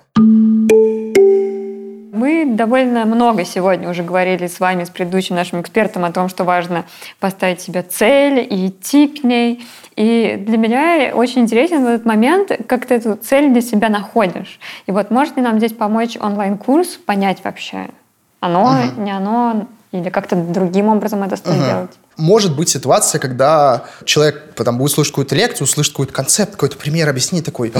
[2.22, 6.44] Мы довольно много сегодня уже говорили с вами, с предыдущим нашим экспертом о том, что
[6.44, 6.86] важно
[7.20, 9.66] поставить себе цель и идти к ней.
[9.96, 14.60] И для меня очень интересен этот момент, как ты эту цель для себя находишь.
[14.86, 17.88] И вот может ли нам здесь помочь онлайн-курс понять вообще,
[18.40, 19.02] оно, угу.
[19.02, 21.66] не оно, или как-то другим образом это стоит угу.
[21.66, 21.92] делать?
[22.18, 27.10] Может быть ситуация, когда человек потом будет слушать какую-то лекцию, услышит какой-то концепт, какой-то пример,
[27.10, 27.74] объяснит такой,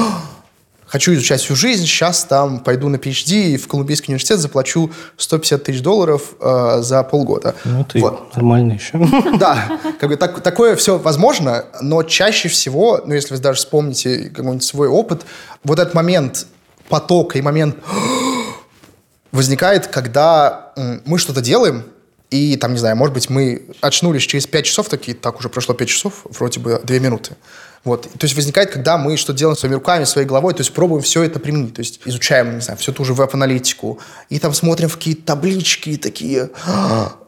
[0.92, 5.64] хочу изучать всю жизнь, сейчас там пойду на PhD и в Колумбийский университет заплачу 150
[5.64, 7.56] тысяч долларов э, за полгода.
[7.64, 8.36] Ну, ты Вот.
[8.36, 9.00] нормально еще.
[9.40, 14.30] Да, как бы так- такое все возможно, но чаще всего, ну, если вы даже вспомните
[14.30, 15.22] какой-нибудь свой опыт,
[15.64, 16.46] вот этот момент
[16.90, 17.78] потока и момент
[19.32, 20.74] возникает, когда
[21.06, 21.84] мы что-то делаем,
[22.30, 25.74] и там, не знаю, может быть, мы очнулись через 5 часов, такие, так, уже прошло
[25.76, 27.36] 5 часов, вроде бы 2 минуты.
[27.84, 28.04] Вот.
[28.04, 31.24] То есть возникает, когда мы что-то делаем своими руками, своей головой, то есть пробуем все
[31.24, 31.74] это применить.
[31.74, 35.98] То есть изучаем, не знаю, всю ту же веб-аналитику, и там смотрим в какие-то таблички,
[35.98, 36.52] такие,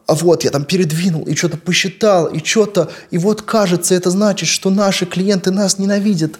[0.06, 4.48] а вот, я там передвинул, и что-то посчитал, и что-то, и вот кажется, это значит,
[4.48, 6.38] что наши клиенты нас ненавидят.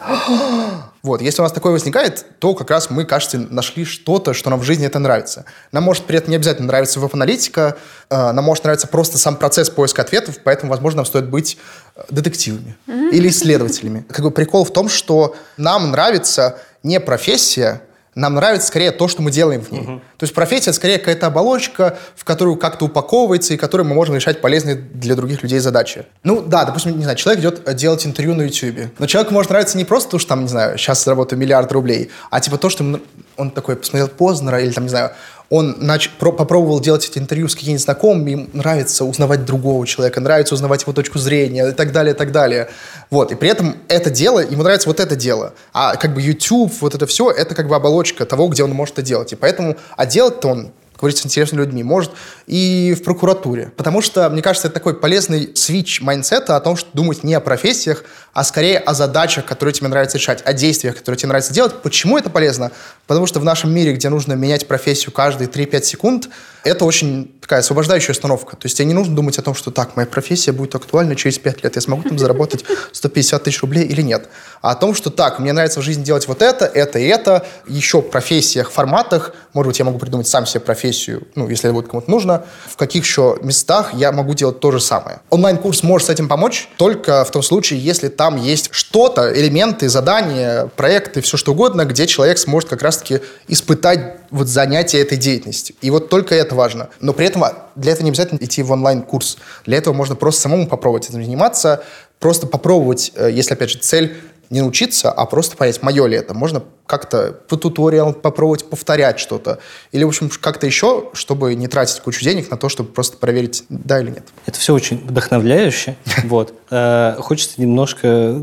[1.04, 4.58] Вот, если у нас такое возникает, то как раз мы, кажется, нашли что-то, что нам
[4.58, 5.44] в жизни это нравится.
[5.70, 7.76] Нам может при этом не обязательно нравиться веб-аналитика,
[8.08, 11.58] э, нам может нравиться просто сам процесс поиска ответов, поэтому, возможно, нам стоит быть
[11.94, 14.06] э, детективами или исследователями.
[14.08, 17.82] Как бы прикол в том, что нам нравится не профессия,
[18.14, 19.84] нам нравится скорее то, что мы делаем в ней.
[19.84, 24.40] То есть профессия скорее какая-то оболочка, в которую как-то упаковывается и которой мы можем решать
[24.40, 26.06] полезные для других людей задачи.
[26.22, 28.90] Ну да, допустим, не знаю, человек идет э, делать интервью на YouTube.
[28.98, 32.10] Но человеку может нравиться не просто то, что там, не знаю, сейчас заработаю миллиард рублей,
[32.30, 33.00] а типа то, что
[33.36, 35.12] он такой посмотрел Познера или там, не знаю,
[35.54, 40.20] он нач- про- попробовал делать эти интервью с какими-нибудь знакомыми, им нравится узнавать другого человека,
[40.20, 42.68] нравится узнавать его точку зрения и так далее, и так далее.
[43.10, 45.54] Вот, и при этом это дело, ему нравится вот это дело.
[45.72, 48.94] А как бы YouTube, вот это все, это как бы оболочка того, где он может
[48.94, 49.32] это делать.
[49.32, 52.12] И поэтому, а делать-то он говорить с интересными людьми, может
[52.46, 53.72] и в прокуратуре.
[53.76, 57.34] Потому что, мне кажется, это такой полезный switch mindset а о том, что думать не
[57.34, 61.52] о профессиях, а скорее о задачах, которые тебе нравится решать, о действиях, которые тебе нравится
[61.52, 61.82] делать.
[61.82, 62.72] Почему это полезно?
[63.06, 66.28] Потому что в нашем мире, где нужно менять профессию каждые 3-5 секунд,
[66.64, 68.56] это очень такая освобождающая установка.
[68.56, 71.38] То есть тебе не нужно думать о том, что так, моя профессия будет актуальна через
[71.38, 74.28] 5 лет, я смогу там заработать 150 тысяч рублей или нет.
[74.62, 77.46] А о том, что так, мне нравится в жизни делать вот это, это и это,
[77.68, 81.74] еще в профессиях, форматах, может быть, я могу придумать сам себе профессию, ну, если это
[81.74, 85.20] будет кому-то нужно, в каких еще местах я могу делать то же самое.
[85.28, 90.66] Онлайн-курс может с этим помочь только в том случае, если там есть что-то, элементы, задания,
[90.76, 95.76] проекты, все что угодно, где человек сможет как раз-таки испытать вот занятие этой деятельностью.
[95.82, 96.88] И вот только это важно.
[97.00, 97.44] Но при этом
[97.74, 99.38] для этого не обязательно идти в онлайн-курс.
[99.66, 101.82] Для этого можно просто самому попробовать этим заниматься,
[102.18, 104.16] просто попробовать, э, если, опять же, цель
[104.50, 106.34] не научиться, а просто понять, мое ли это.
[106.34, 109.58] Можно как-то по туториалам попробовать повторять что-то.
[109.90, 113.64] Или, в общем, как-то еще, чтобы не тратить кучу денег на то, чтобы просто проверить,
[113.68, 114.24] да или нет.
[114.46, 115.96] Это все очень вдохновляюще.
[116.24, 116.54] Вот.
[116.70, 118.34] Э, Хочется немножко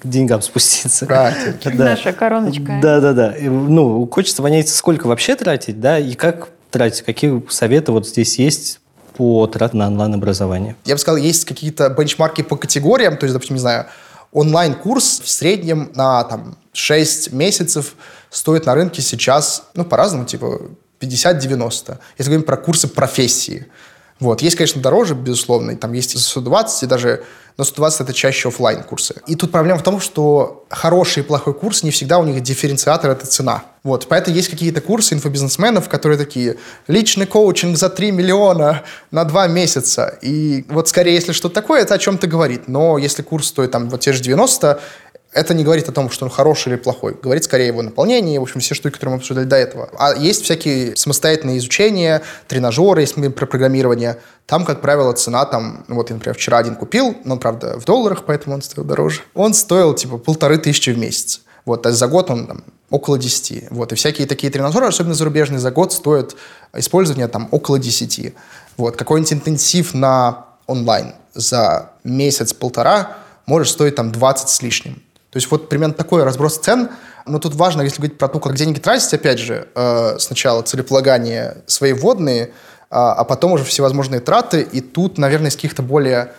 [0.00, 1.06] к деньгам спуститься.
[1.84, 2.78] Наша короночка.
[2.82, 3.32] Да, да, да.
[3.32, 8.38] И, Ну, хочется понять, сколько вообще тратить, да, и как тратить, какие советы вот здесь
[8.38, 8.80] есть
[9.16, 10.76] по трат на онлайн-образование.
[10.84, 13.86] Я бы сказал, есть какие-то бенчмарки по категориям, то есть, допустим, не знаю,
[14.32, 17.94] онлайн-курс в среднем на там, 6 месяцев
[18.30, 20.60] стоит на рынке сейчас, ну, по-разному, типа
[21.00, 21.98] 50-90.
[22.18, 23.66] Если говорим про курсы профессии.
[24.20, 24.42] Вот.
[24.42, 27.24] Есть, конечно, дороже, безусловно, и там есть за 120, и даже
[27.58, 29.16] но 120 это чаще оффлайн курсы.
[29.26, 33.10] И тут проблема в том, что хороший и плохой курс не всегда у них дифференциатор–
[33.10, 33.64] это цена.
[33.82, 34.06] Вот.
[34.08, 36.56] Поэтому есть какие-то курсы инфобизнесменов, которые такие
[36.86, 40.16] «личный коучинг за 3 миллиона на 2 месяца».
[40.22, 42.68] И вот скорее, если что-то такое, это о чем-то говорит.
[42.68, 44.80] Но если курс стоит там вот те же 90,
[45.32, 47.16] это не говорит о том, что он хороший или плохой.
[47.20, 49.90] Говорит скорее его наполнении, в общем, все штуки, которые мы обсуждали до этого.
[49.98, 54.18] А есть всякие самостоятельные изучения, тренажеры, если мы про программирование.
[54.46, 57.84] Там, как правило, цена там, ну вот я, например, вчера один купил, но, правда, в
[57.84, 59.20] долларах, поэтому он стоил дороже.
[59.34, 61.42] Он стоил, типа, полторы тысячи в месяц.
[61.66, 63.70] Вот, а за год он там, около 10.
[63.70, 66.36] Вот, и всякие такие тренажеры, особенно зарубежные, за год стоят
[66.72, 68.34] использование там около 10.
[68.78, 75.02] Вот, какой-нибудь интенсив на онлайн за месяц-полтора может стоить там 20 с лишним.
[75.30, 76.88] То есть вот примерно такой разброс цен.
[77.26, 81.58] Но тут важно, если говорить про то, как деньги тратить, опять же, э, сначала целеполагание
[81.66, 82.52] свои вводные,
[82.90, 84.62] а, а потом уже всевозможные траты.
[84.62, 86.32] И тут, наверное, из каких-то более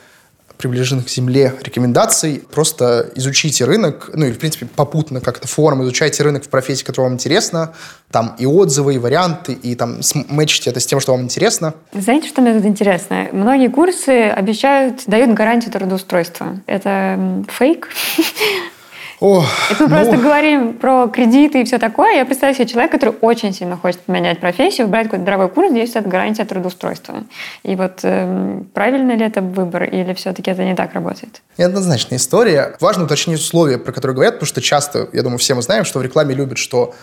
[0.60, 2.44] приближенных к земле рекомендаций.
[2.52, 7.10] Просто изучите рынок, ну и, в принципе, попутно как-то форум, изучайте рынок в профессии, которая
[7.10, 7.74] вам интересна.
[8.12, 11.76] Там и отзывы, и варианты, и там мэчите это с тем, что вам интересно.
[11.94, 13.30] Знаете, что мне тут интересно?
[13.32, 16.60] Многие курсы обещают, дают гарантию трудоустройства.
[16.66, 17.88] Это фейк?
[19.20, 22.16] О, Это мы ну, просто говорим про кредиты и все такое.
[22.16, 25.82] Я представляю себе человека, который очень сильно хочет поменять профессию, брать какой-то дорогой курс, где
[25.82, 27.24] есть эта гарантия трудоустройства.
[27.64, 31.42] И вот эм, правильно ли это выбор, или все-таки это не так работает?
[31.58, 32.78] Неоднозначная история.
[32.80, 36.00] Важно уточнить условия, про которые говорят, потому что часто, я думаю, все мы знаем, что
[36.00, 36.94] в рекламе любят, что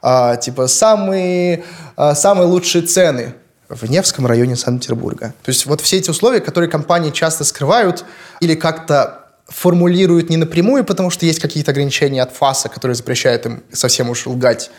[0.00, 1.64] а, типа самые,
[1.96, 3.34] а, самые лучшие цены
[3.68, 5.34] в Невском районе Санкт-Петербурга.
[5.42, 8.04] То есть вот все эти условия, которые компании часто скрывают
[8.38, 9.23] или как-то
[9.54, 14.26] формулируют не напрямую, потому что есть какие-то ограничения от ФАСа, которые запрещают им совсем уж
[14.26, 14.70] лгать.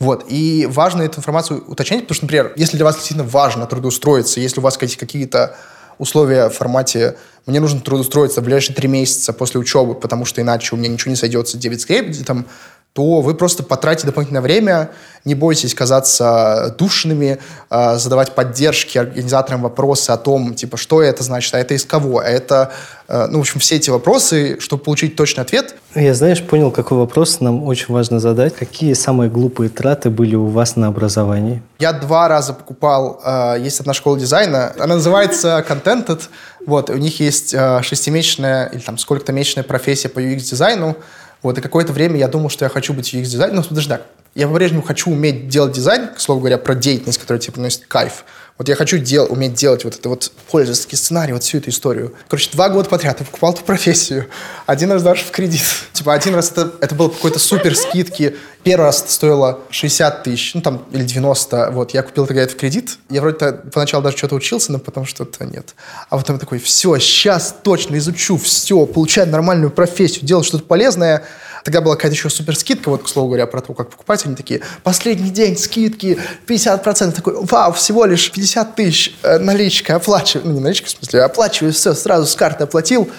[0.00, 0.24] Вот.
[0.28, 4.58] И важно эту информацию уточнять, потому что, например, если для вас действительно важно трудоустроиться, если
[4.58, 5.56] у вас какие-то
[5.98, 7.16] условия в формате
[7.46, 11.10] «мне нужно трудоустроиться в ближайшие три месяца после учебы, потому что иначе у меня ничего
[11.10, 12.46] не сойдется 9 скрепт», там,
[12.94, 14.90] то вы просто потратите дополнительное время,
[15.24, 21.52] не бойтесь казаться душными, э, задавать поддержки организаторам вопросы о том, типа, что это значит,
[21.54, 22.70] а это из кого, а это,
[23.08, 25.74] э, ну, в общем, все эти вопросы, чтобы получить точный ответ.
[25.96, 28.54] Я, знаешь, понял, какой вопрос нам очень важно задать.
[28.54, 31.62] Какие самые глупые траты были у вас на образовании?
[31.80, 36.20] Я два раза покупал, э, есть одна школа дизайна, она называется Contented,
[36.64, 40.96] вот, у них есть э, шестимесячная или там сколько-то месячная профессия по UX-дизайну,
[41.44, 43.64] вот, и какое-то время я думал, что я хочу быть UX-дизайнером.
[43.68, 47.40] Ну, даже так, я по-прежнему хочу уметь делать дизайн, к слову говоря, про деятельность, которая
[47.40, 48.24] тебе приносит кайф.
[48.56, 52.14] Вот я хочу дел, уметь делать вот это вот пользовательский сценарий, вот всю эту историю.
[52.28, 54.28] Короче, два года подряд я покупал эту профессию.
[54.66, 55.64] Один раз даже в кредит.
[55.92, 58.36] Типа один раз это, это было какой-то супер скидки.
[58.62, 61.72] Первый раз это стоило 60 тысяч, ну там, или 90.
[61.72, 62.98] Вот, я купил тогда это в кредит.
[63.10, 65.74] Я вроде поначалу даже что-то учился, но потом что-то нет.
[66.08, 71.24] А потом такой, все, сейчас точно изучу, все, получаю нормальную профессию, делать что-то полезное.
[71.64, 74.26] Тогда была какая-то еще супер скидка, вот, к слову говоря, про то, как покупать.
[74.26, 77.12] Они такие, последний день, скидки, 50%.
[77.12, 80.48] Такой, вау, всего лишь 50 тысяч э, наличка, оплачиваю.
[80.48, 83.10] Ну, не наличка, в смысле, оплачиваю, все, сразу с карты оплатил.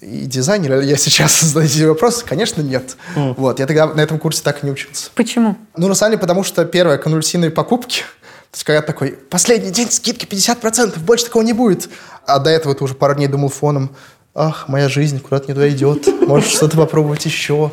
[0.00, 2.96] И дизайнер, я сейчас задаете вопрос, конечно, нет.
[3.16, 3.34] Mm.
[3.36, 5.10] Вот, я тогда на этом курсе так и не учился.
[5.14, 5.58] Почему?
[5.76, 9.90] Ну, на самом деле, потому что, первое, конвульсивные покупки, то есть, когда такой, последний день
[9.90, 11.90] скидки 50%, больше такого не будет.
[12.26, 13.94] А до этого ты уже пару дней думал фоном,
[14.34, 17.72] ах, моя жизнь куда-то не туда идет, может что-то попробовать еще,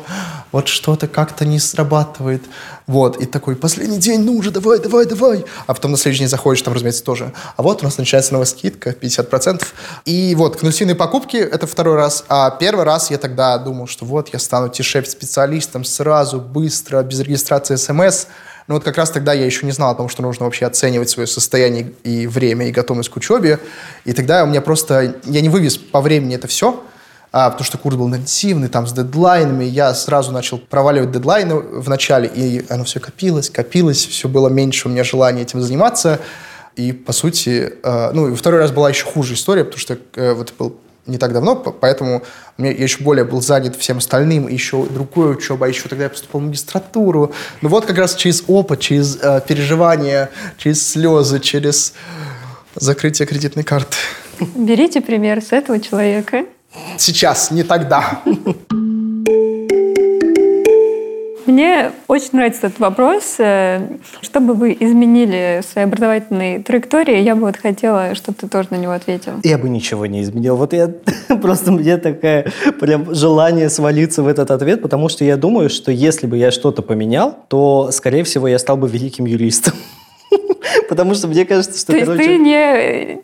[0.50, 2.42] вот что-то как-то не срабатывает.
[2.86, 5.44] Вот, и такой, последний день, ну уже, давай, давай, давай.
[5.66, 7.32] А потом на следующий день заходишь, там, разумеется, тоже.
[7.56, 9.62] А вот у нас начинается новая скидка, 50%.
[10.04, 12.24] И вот, конвульсивные покупки, это второй раз.
[12.28, 17.76] А первый раз я тогда думал, что вот, я стану T-Shape-специалистом сразу, быстро, без регистрации
[17.76, 18.26] смс.
[18.68, 21.08] Но вот как раз тогда я еще не знал о том, что нужно вообще оценивать
[21.08, 23.58] свое состояние и время, и готовность к учебе.
[24.04, 25.16] И тогда у меня просто...
[25.24, 26.84] Я не вывез по времени это все,
[27.32, 29.64] а, потому что курс был интенсивный, там, с дедлайнами.
[29.64, 34.88] Я сразу начал проваливать дедлайны в начале, и оно все копилось, копилось, все было меньше
[34.88, 36.20] у меня желания этим заниматься.
[36.76, 40.34] И, по сути, э, ну, и второй раз была еще хуже история, потому что э,
[40.34, 40.76] вот был
[41.08, 42.22] не так давно, поэтому
[42.58, 46.40] я еще более был занят всем остальным, еще другой учеба, а еще тогда я поступал
[46.40, 47.32] в магистратуру.
[47.62, 51.94] Ну вот как раз через опыт, через э, переживания, через слезы, через
[52.74, 53.96] закрытие кредитной карты.
[54.54, 56.44] Берите пример с этого человека.
[56.96, 58.22] Сейчас, не тогда.
[61.48, 63.36] Мне очень нравится этот вопрос.
[63.38, 63.80] Э,
[64.20, 68.68] что бы вы изменили в своей образовательной траектории, я бы вот хотела, чтобы ты тоже
[68.70, 69.32] на него ответил.
[69.42, 70.56] Я бы ничего не изменил.
[70.56, 70.90] Вот я
[71.40, 76.26] просто мне такое прям желание свалиться в этот ответ, потому что я думаю, что если
[76.26, 79.72] бы я что-то поменял, то, скорее всего, я стал бы великим юристом.
[80.90, 81.92] Потому что мне кажется, что...
[81.92, 83.22] То есть ты не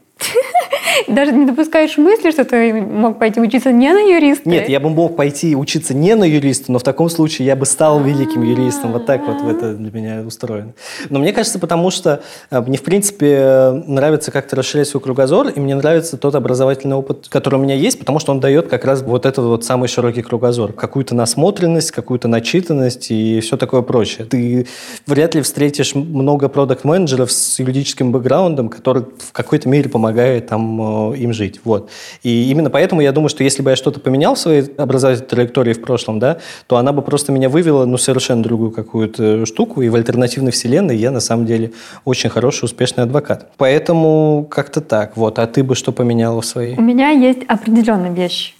[1.08, 4.48] даже не допускаешь мысли, что ты мог пойти учиться не на юриста?
[4.48, 7.66] Нет, я бы мог пойти учиться не на юриста, но в таком случае я бы
[7.66, 8.92] стал великим юристом.
[8.92, 10.74] Вот так вот это для меня устроено.
[11.10, 15.60] Но мне кажется, потому что э, мне, в принципе, нравится как-то расширять свой кругозор, и
[15.60, 19.02] мне нравится тот образовательный опыт, который у меня есть, потому что он дает как раз
[19.02, 20.72] вот этот вот самый широкий кругозор.
[20.72, 24.26] Какую-то насмотренность, какую-то начитанность и все такое прочее.
[24.26, 24.66] Ты
[25.06, 31.16] вряд ли встретишь много продукт-менеджеров с юридическим бэкграундом, который в какой-то мере помогает там Э,
[31.16, 31.60] им жить.
[31.64, 31.90] Вот.
[32.22, 35.72] И именно поэтому я думаю, что если бы я что-то поменял в своей образовательной траектории
[35.72, 39.88] в прошлом, да, то она бы просто меня вывела ну, совершенно другую какую-то штуку, и
[39.88, 41.72] в альтернативной вселенной я на самом деле
[42.04, 43.50] очень хороший, успешный адвокат.
[43.56, 45.16] Поэтому как-то так.
[45.16, 45.38] Вот.
[45.38, 46.76] А ты бы что поменяла в своей?
[46.76, 48.54] У меня есть определенная вещь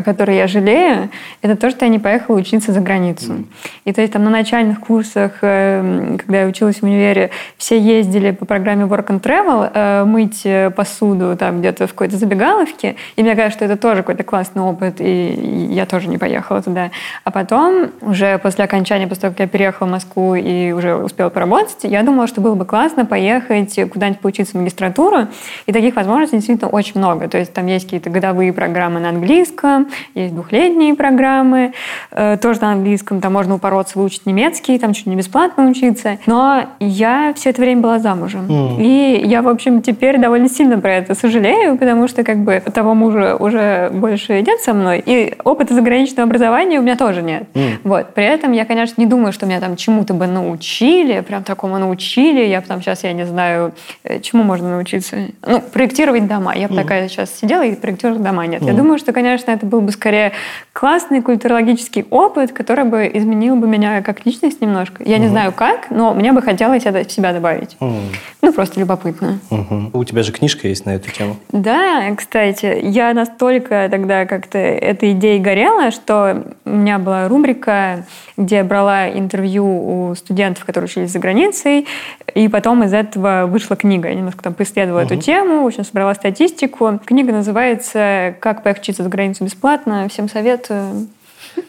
[0.00, 1.10] о которой я жалею,
[1.42, 3.32] это то, что я не поехала учиться за границу.
[3.32, 3.44] Mm.
[3.84, 8.30] И то есть там на начальных курсах, э, когда я училась в универе, все ездили
[8.32, 12.96] по программе Work and Travel э, мыть э, посуду там где-то в какой-то забегаловке.
[13.16, 16.90] И мне кажется, что это тоже какой-то классный опыт, и я тоже не поехала туда.
[17.24, 21.28] А потом, уже после окончания, после того, как я переехала в Москву и уже успела
[21.28, 25.28] поработать, я думала, что было бы классно поехать куда-нибудь поучиться в магистратуру.
[25.66, 27.28] И таких возможностей действительно очень много.
[27.28, 31.72] То есть там есть какие-то годовые программы на английском, есть двухлетние программы,
[32.10, 36.18] э, тоже на английском, там можно упороться, выучить немецкий, там чуть не бесплатно учиться.
[36.26, 38.46] Но я все это время была замужем.
[38.46, 38.82] Mm.
[38.82, 42.94] И я, в общем, теперь довольно сильно про это сожалею, потому что как бы того
[42.94, 47.44] мужа уже больше нет со мной, и опыта заграничного образования у меня тоже нет.
[47.54, 47.78] Mm.
[47.84, 48.14] Вот.
[48.14, 52.44] При этом я, конечно, не думаю, что меня там чему-то бы научили, прям такому научили.
[52.46, 53.72] Я там сейчас, я не знаю,
[54.04, 55.16] э, чему можно научиться.
[55.46, 56.54] Ну, проектировать дома.
[56.54, 56.82] Я бы mm.
[56.82, 58.46] такая сейчас сидела и проектировала дома.
[58.46, 58.62] Нет.
[58.62, 58.66] Mm.
[58.66, 60.32] Я думаю, что, конечно, это был бы скорее
[60.72, 65.02] классный культурологический опыт, который бы изменил бы меня как личность немножко.
[65.04, 67.76] Я не знаю как, но мне бы хотелось это в себя добавить.
[67.80, 69.38] Ну, просто любопытно.
[69.50, 69.90] Мгм.
[69.92, 71.36] У тебя же книжка есть на эту тему.
[71.52, 78.06] Да, кстати, я настолько тогда как-то этой идеей горела, что у меня была рубрика,
[78.36, 81.86] где я брала интервью у студентов, которые учились за границей,
[82.34, 84.08] и потом из этого вышла книга.
[84.08, 86.98] Я немножко там поисследовала эту тему, общем, собрала статистику.
[87.04, 89.59] Книга называется «Как поехать учиться за границу бесплатно».
[90.08, 91.08] Всем советую.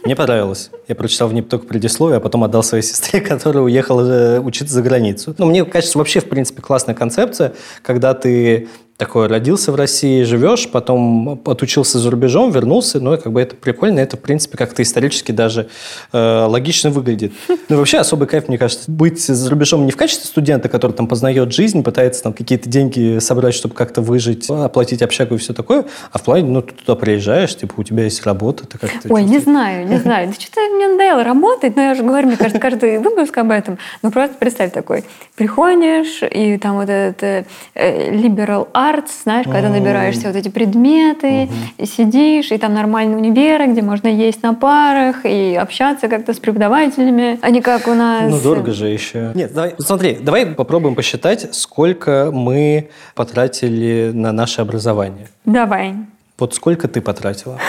[0.03, 0.71] Мне понравилось.
[0.91, 4.73] Я прочитал в ней только предисловие, а потом отдал своей сестре, которая уехала э, учиться
[4.73, 5.33] за границу.
[5.37, 8.67] Ну, мне кажется, вообще, в принципе, классная концепция, когда ты
[9.01, 13.55] такой родился в России, живешь, потом отучился за рубежом, вернулся, ну, и как бы это
[13.55, 15.69] прикольно, это, в принципе, как-то исторически даже
[16.13, 17.33] э, логично выглядит.
[17.69, 21.07] Ну, вообще, особый кайф, мне кажется, быть за рубежом не в качестве студента, который там
[21.07, 25.85] познает жизнь, пытается там какие-то деньги собрать, чтобы как-то выжить, оплатить общагу и все такое,
[26.11, 29.07] а в плане, ну, ты туда приезжаешь, типа, у тебя есть работа, ты как-то...
[29.09, 30.27] Ой, не чувствуешь- знаю, не знаю.
[30.27, 33.77] Да что-то мне надоело работать, но я же говорю, мне кажется, каждый выпуск об этом.
[34.01, 35.03] Ну, просто представь такой.
[35.35, 41.49] Приходишь, и там вот этот э, liberal arts, знаешь, когда набираешь все вот эти предметы,
[41.77, 46.39] и сидишь, и там нормальные универы, где можно есть на парах, и общаться как-то с
[46.39, 48.31] преподавателями, а не как у нас...
[48.31, 49.31] Ну, дорого же еще.
[49.35, 55.27] Нет, давай, смотри, давай попробуем посчитать, сколько мы потратили на наше образование.
[55.45, 55.95] Давай.
[56.37, 57.59] Вот сколько ты потратила?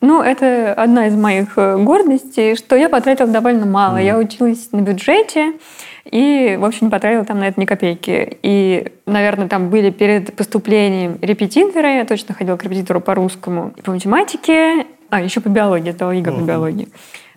[0.00, 3.98] Ну, это одна из моих э, гордостей, что я потратила довольно мало.
[3.98, 5.52] Я училась на бюджете
[6.10, 8.38] и, в общем, не потратила там на это ни копейки.
[8.42, 11.88] И, наверное, там были перед поступлением репетиторы.
[11.88, 14.86] Я точно ходила к репетитору по русскому и по математике.
[15.10, 15.90] А, еще по биологии.
[15.90, 16.88] Это Ига по биологии.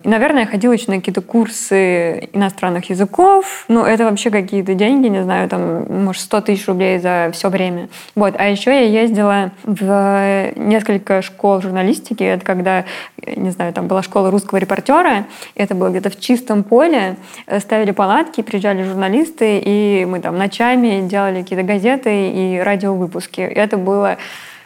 [0.04, 3.64] И, наверное, я ходила еще на какие-то курсы иностранных языков.
[3.68, 7.88] Ну, это вообще какие-то деньги, не знаю, там, может, 100 тысяч рублей за все время.
[8.14, 8.34] Вот.
[8.36, 12.22] А еще я ездила в несколько школ журналистики.
[12.22, 12.84] Это когда,
[13.26, 15.24] не знаю, там была школа русского репортера.
[15.54, 17.16] Это было где-то в чистом поле.
[17.60, 23.40] Ставили палатки, приезжали журналисты, и мы там ночами делали какие-то газеты и радиовыпуски.
[23.40, 24.18] Это было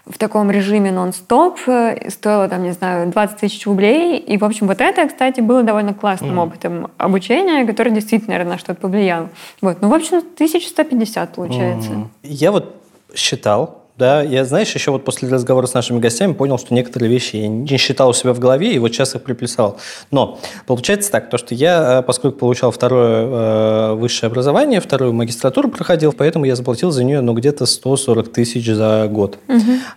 [0.09, 4.19] в таком режиме нон-стоп, э, стоило там, не знаю, 20 тысяч рублей.
[4.19, 8.59] И, в общем, вот это, кстати, было довольно классным опытом обучения, который действительно, наверное, на
[8.59, 9.29] что-то повлиял.
[9.61, 9.79] Вот.
[9.81, 12.09] Ну, в общем, 1150 получается.
[12.23, 12.75] Я вот
[13.15, 17.35] считал, да, я, знаешь, еще вот после разговора с нашими гостями понял, что некоторые вещи
[17.37, 19.79] я не считал у себя в голове, и вот сейчас их приписал.
[20.13, 25.69] Но получается так, то, что я, э, поскольку получал второе э, высшее образование, вторую магистратуру
[25.69, 29.39] проходил, поэтому я заплатил за нее, ну, где-то 140 тысяч за год.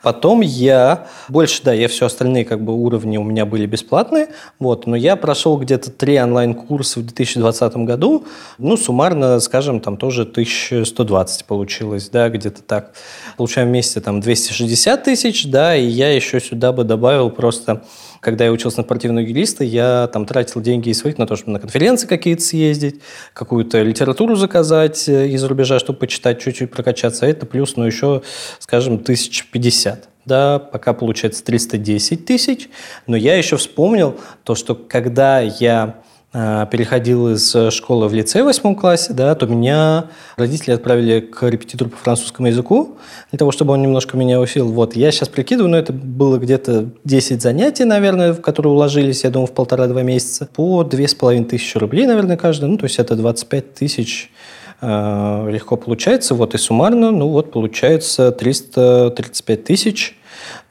[0.02, 4.88] Потом я, больше, да, я все остальные как бы уровни у меня были бесплатные, вот,
[4.88, 8.26] но я прошел где-то три онлайн-курса в 2020 году,
[8.58, 12.93] ну, суммарно, скажем, там тоже 1120 получилось, да, где-то так.
[13.38, 17.84] Получаем вместе там 260 тысяч, да, и я еще сюда бы добавил просто,
[18.20, 21.52] когда я учился на спортивного юриста, я там тратил деньги из своих на то, чтобы
[21.52, 23.02] на конференции какие-то съездить,
[23.34, 28.22] какую-то литературу заказать э, из-за рубежа, чтобы почитать, чуть-чуть прокачаться, это плюс, ну, еще,
[28.60, 32.70] скажем, 1050 да, пока получается 310 тысяч,
[33.08, 36.02] но я еще вспомнил то, что когда я
[36.32, 40.06] переходил из школы в лицей в восьмом классе, да, то меня
[40.38, 42.96] родители отправили к репетитору по французскому языку,
[43.32, 44.72] для того, чтобы он немножко меня усилил.
[44.72, 49.30] Вот, я сейчас прикидываю, но это было где-то 10 занятий, наверное, в которые уложились, я
[49.30, 52.98] думаю, в полтора-два месяца, по две с половиной тысячи рублей, наверное, каждый, ну, то есть
[52.98, 54.32] это 25 тысяч
[54.80, 60.18] э, легко получается, вот, и суммарно, ну, вот, получается 335 тысяч,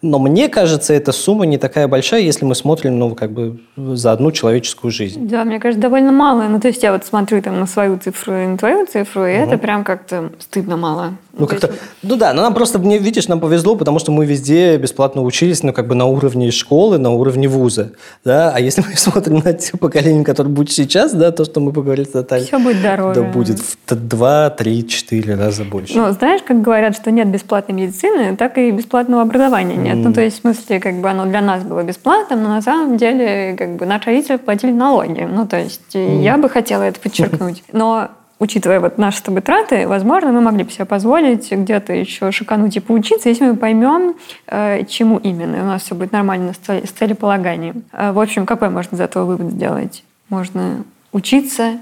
[0.03, 4.12] но мне кажется, эта сумма не такая большая, если мы смотрим, ну, как бы за
[4.12, 5.28] одну человеческую жизнь.
[5.28, 6.42] Да, мне кажется, довольно мало.
[6.48, 9.32] Ну, то есть я вот смотрю там на свою цифру и на твою цифру, и
[9.32, 11.14] это прям как-то стыдно мало.
[11.32, 14.11] Ну, то как-то, есть- ну да, но нам просто, мне, видишь, нам повезло, потому что
[14.11, 17.92] мы везде бесплатно учились, ну, как бы на уровне школы, на уровне вуза,
[18.24, 21.72] да, а если мы смотрим на те поколения, которые будет сейчас, да, то, что мы
[21.72, 23.20] поговорили, то так, Всё будет дороже.
[23.20, 25.96] Да, будет в т- два, три, четыре раза больше.
[25.96, 29.89] Ну, знаешь, как говорят, что нет бесплатной медицины, так и бесплатного образования нет.
[29.99, 32.97] Ну, то есть, в смысле, как бы оно для нас было бесплатным, но на самом
[32.97, 35.28] деле, как бы, наши родители платили налоги.
[35.30, 37.62] Ну, то есть, и я бы хотела это подчеркнуть.
[37.72, 42.32] Но учитывая вот наши с тобой траты, возможно, мы могли бы себе позволить где-то еще
[42.32, 44.14] шикануть и поучиться, если мы поймем,
[44.47, 45.57] э, чему именно.
[45.57, 47.84] И у нас все будет нормально с целеполаганием.
[47.93, 50.05] Э, В общем, какой можно из этого вывод сделать?
[50.30, 51.78] Можно учиться,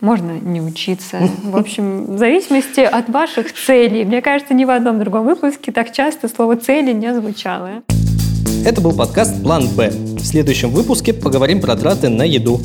[0.00, 1.18] можно не учиться.
[1.44, 4.04] В общем, в зависимости от ваших целей.
[4.04, 7.82] Мне кажется, ни в одном другом выпуске так часто слово «цели» не звучало.
[8.64, 9.90] Это был подкаст «План Б».
[9.90, 12.60] В следующем выпуске поговорим про траты на еду.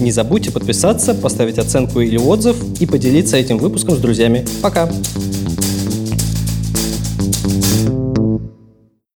[0.00, 4.44] Не забудьте подписаться, поставить оценку или отзыв и поделиться этим выпуском с друзьями.
[4.62, 4.88] Пока!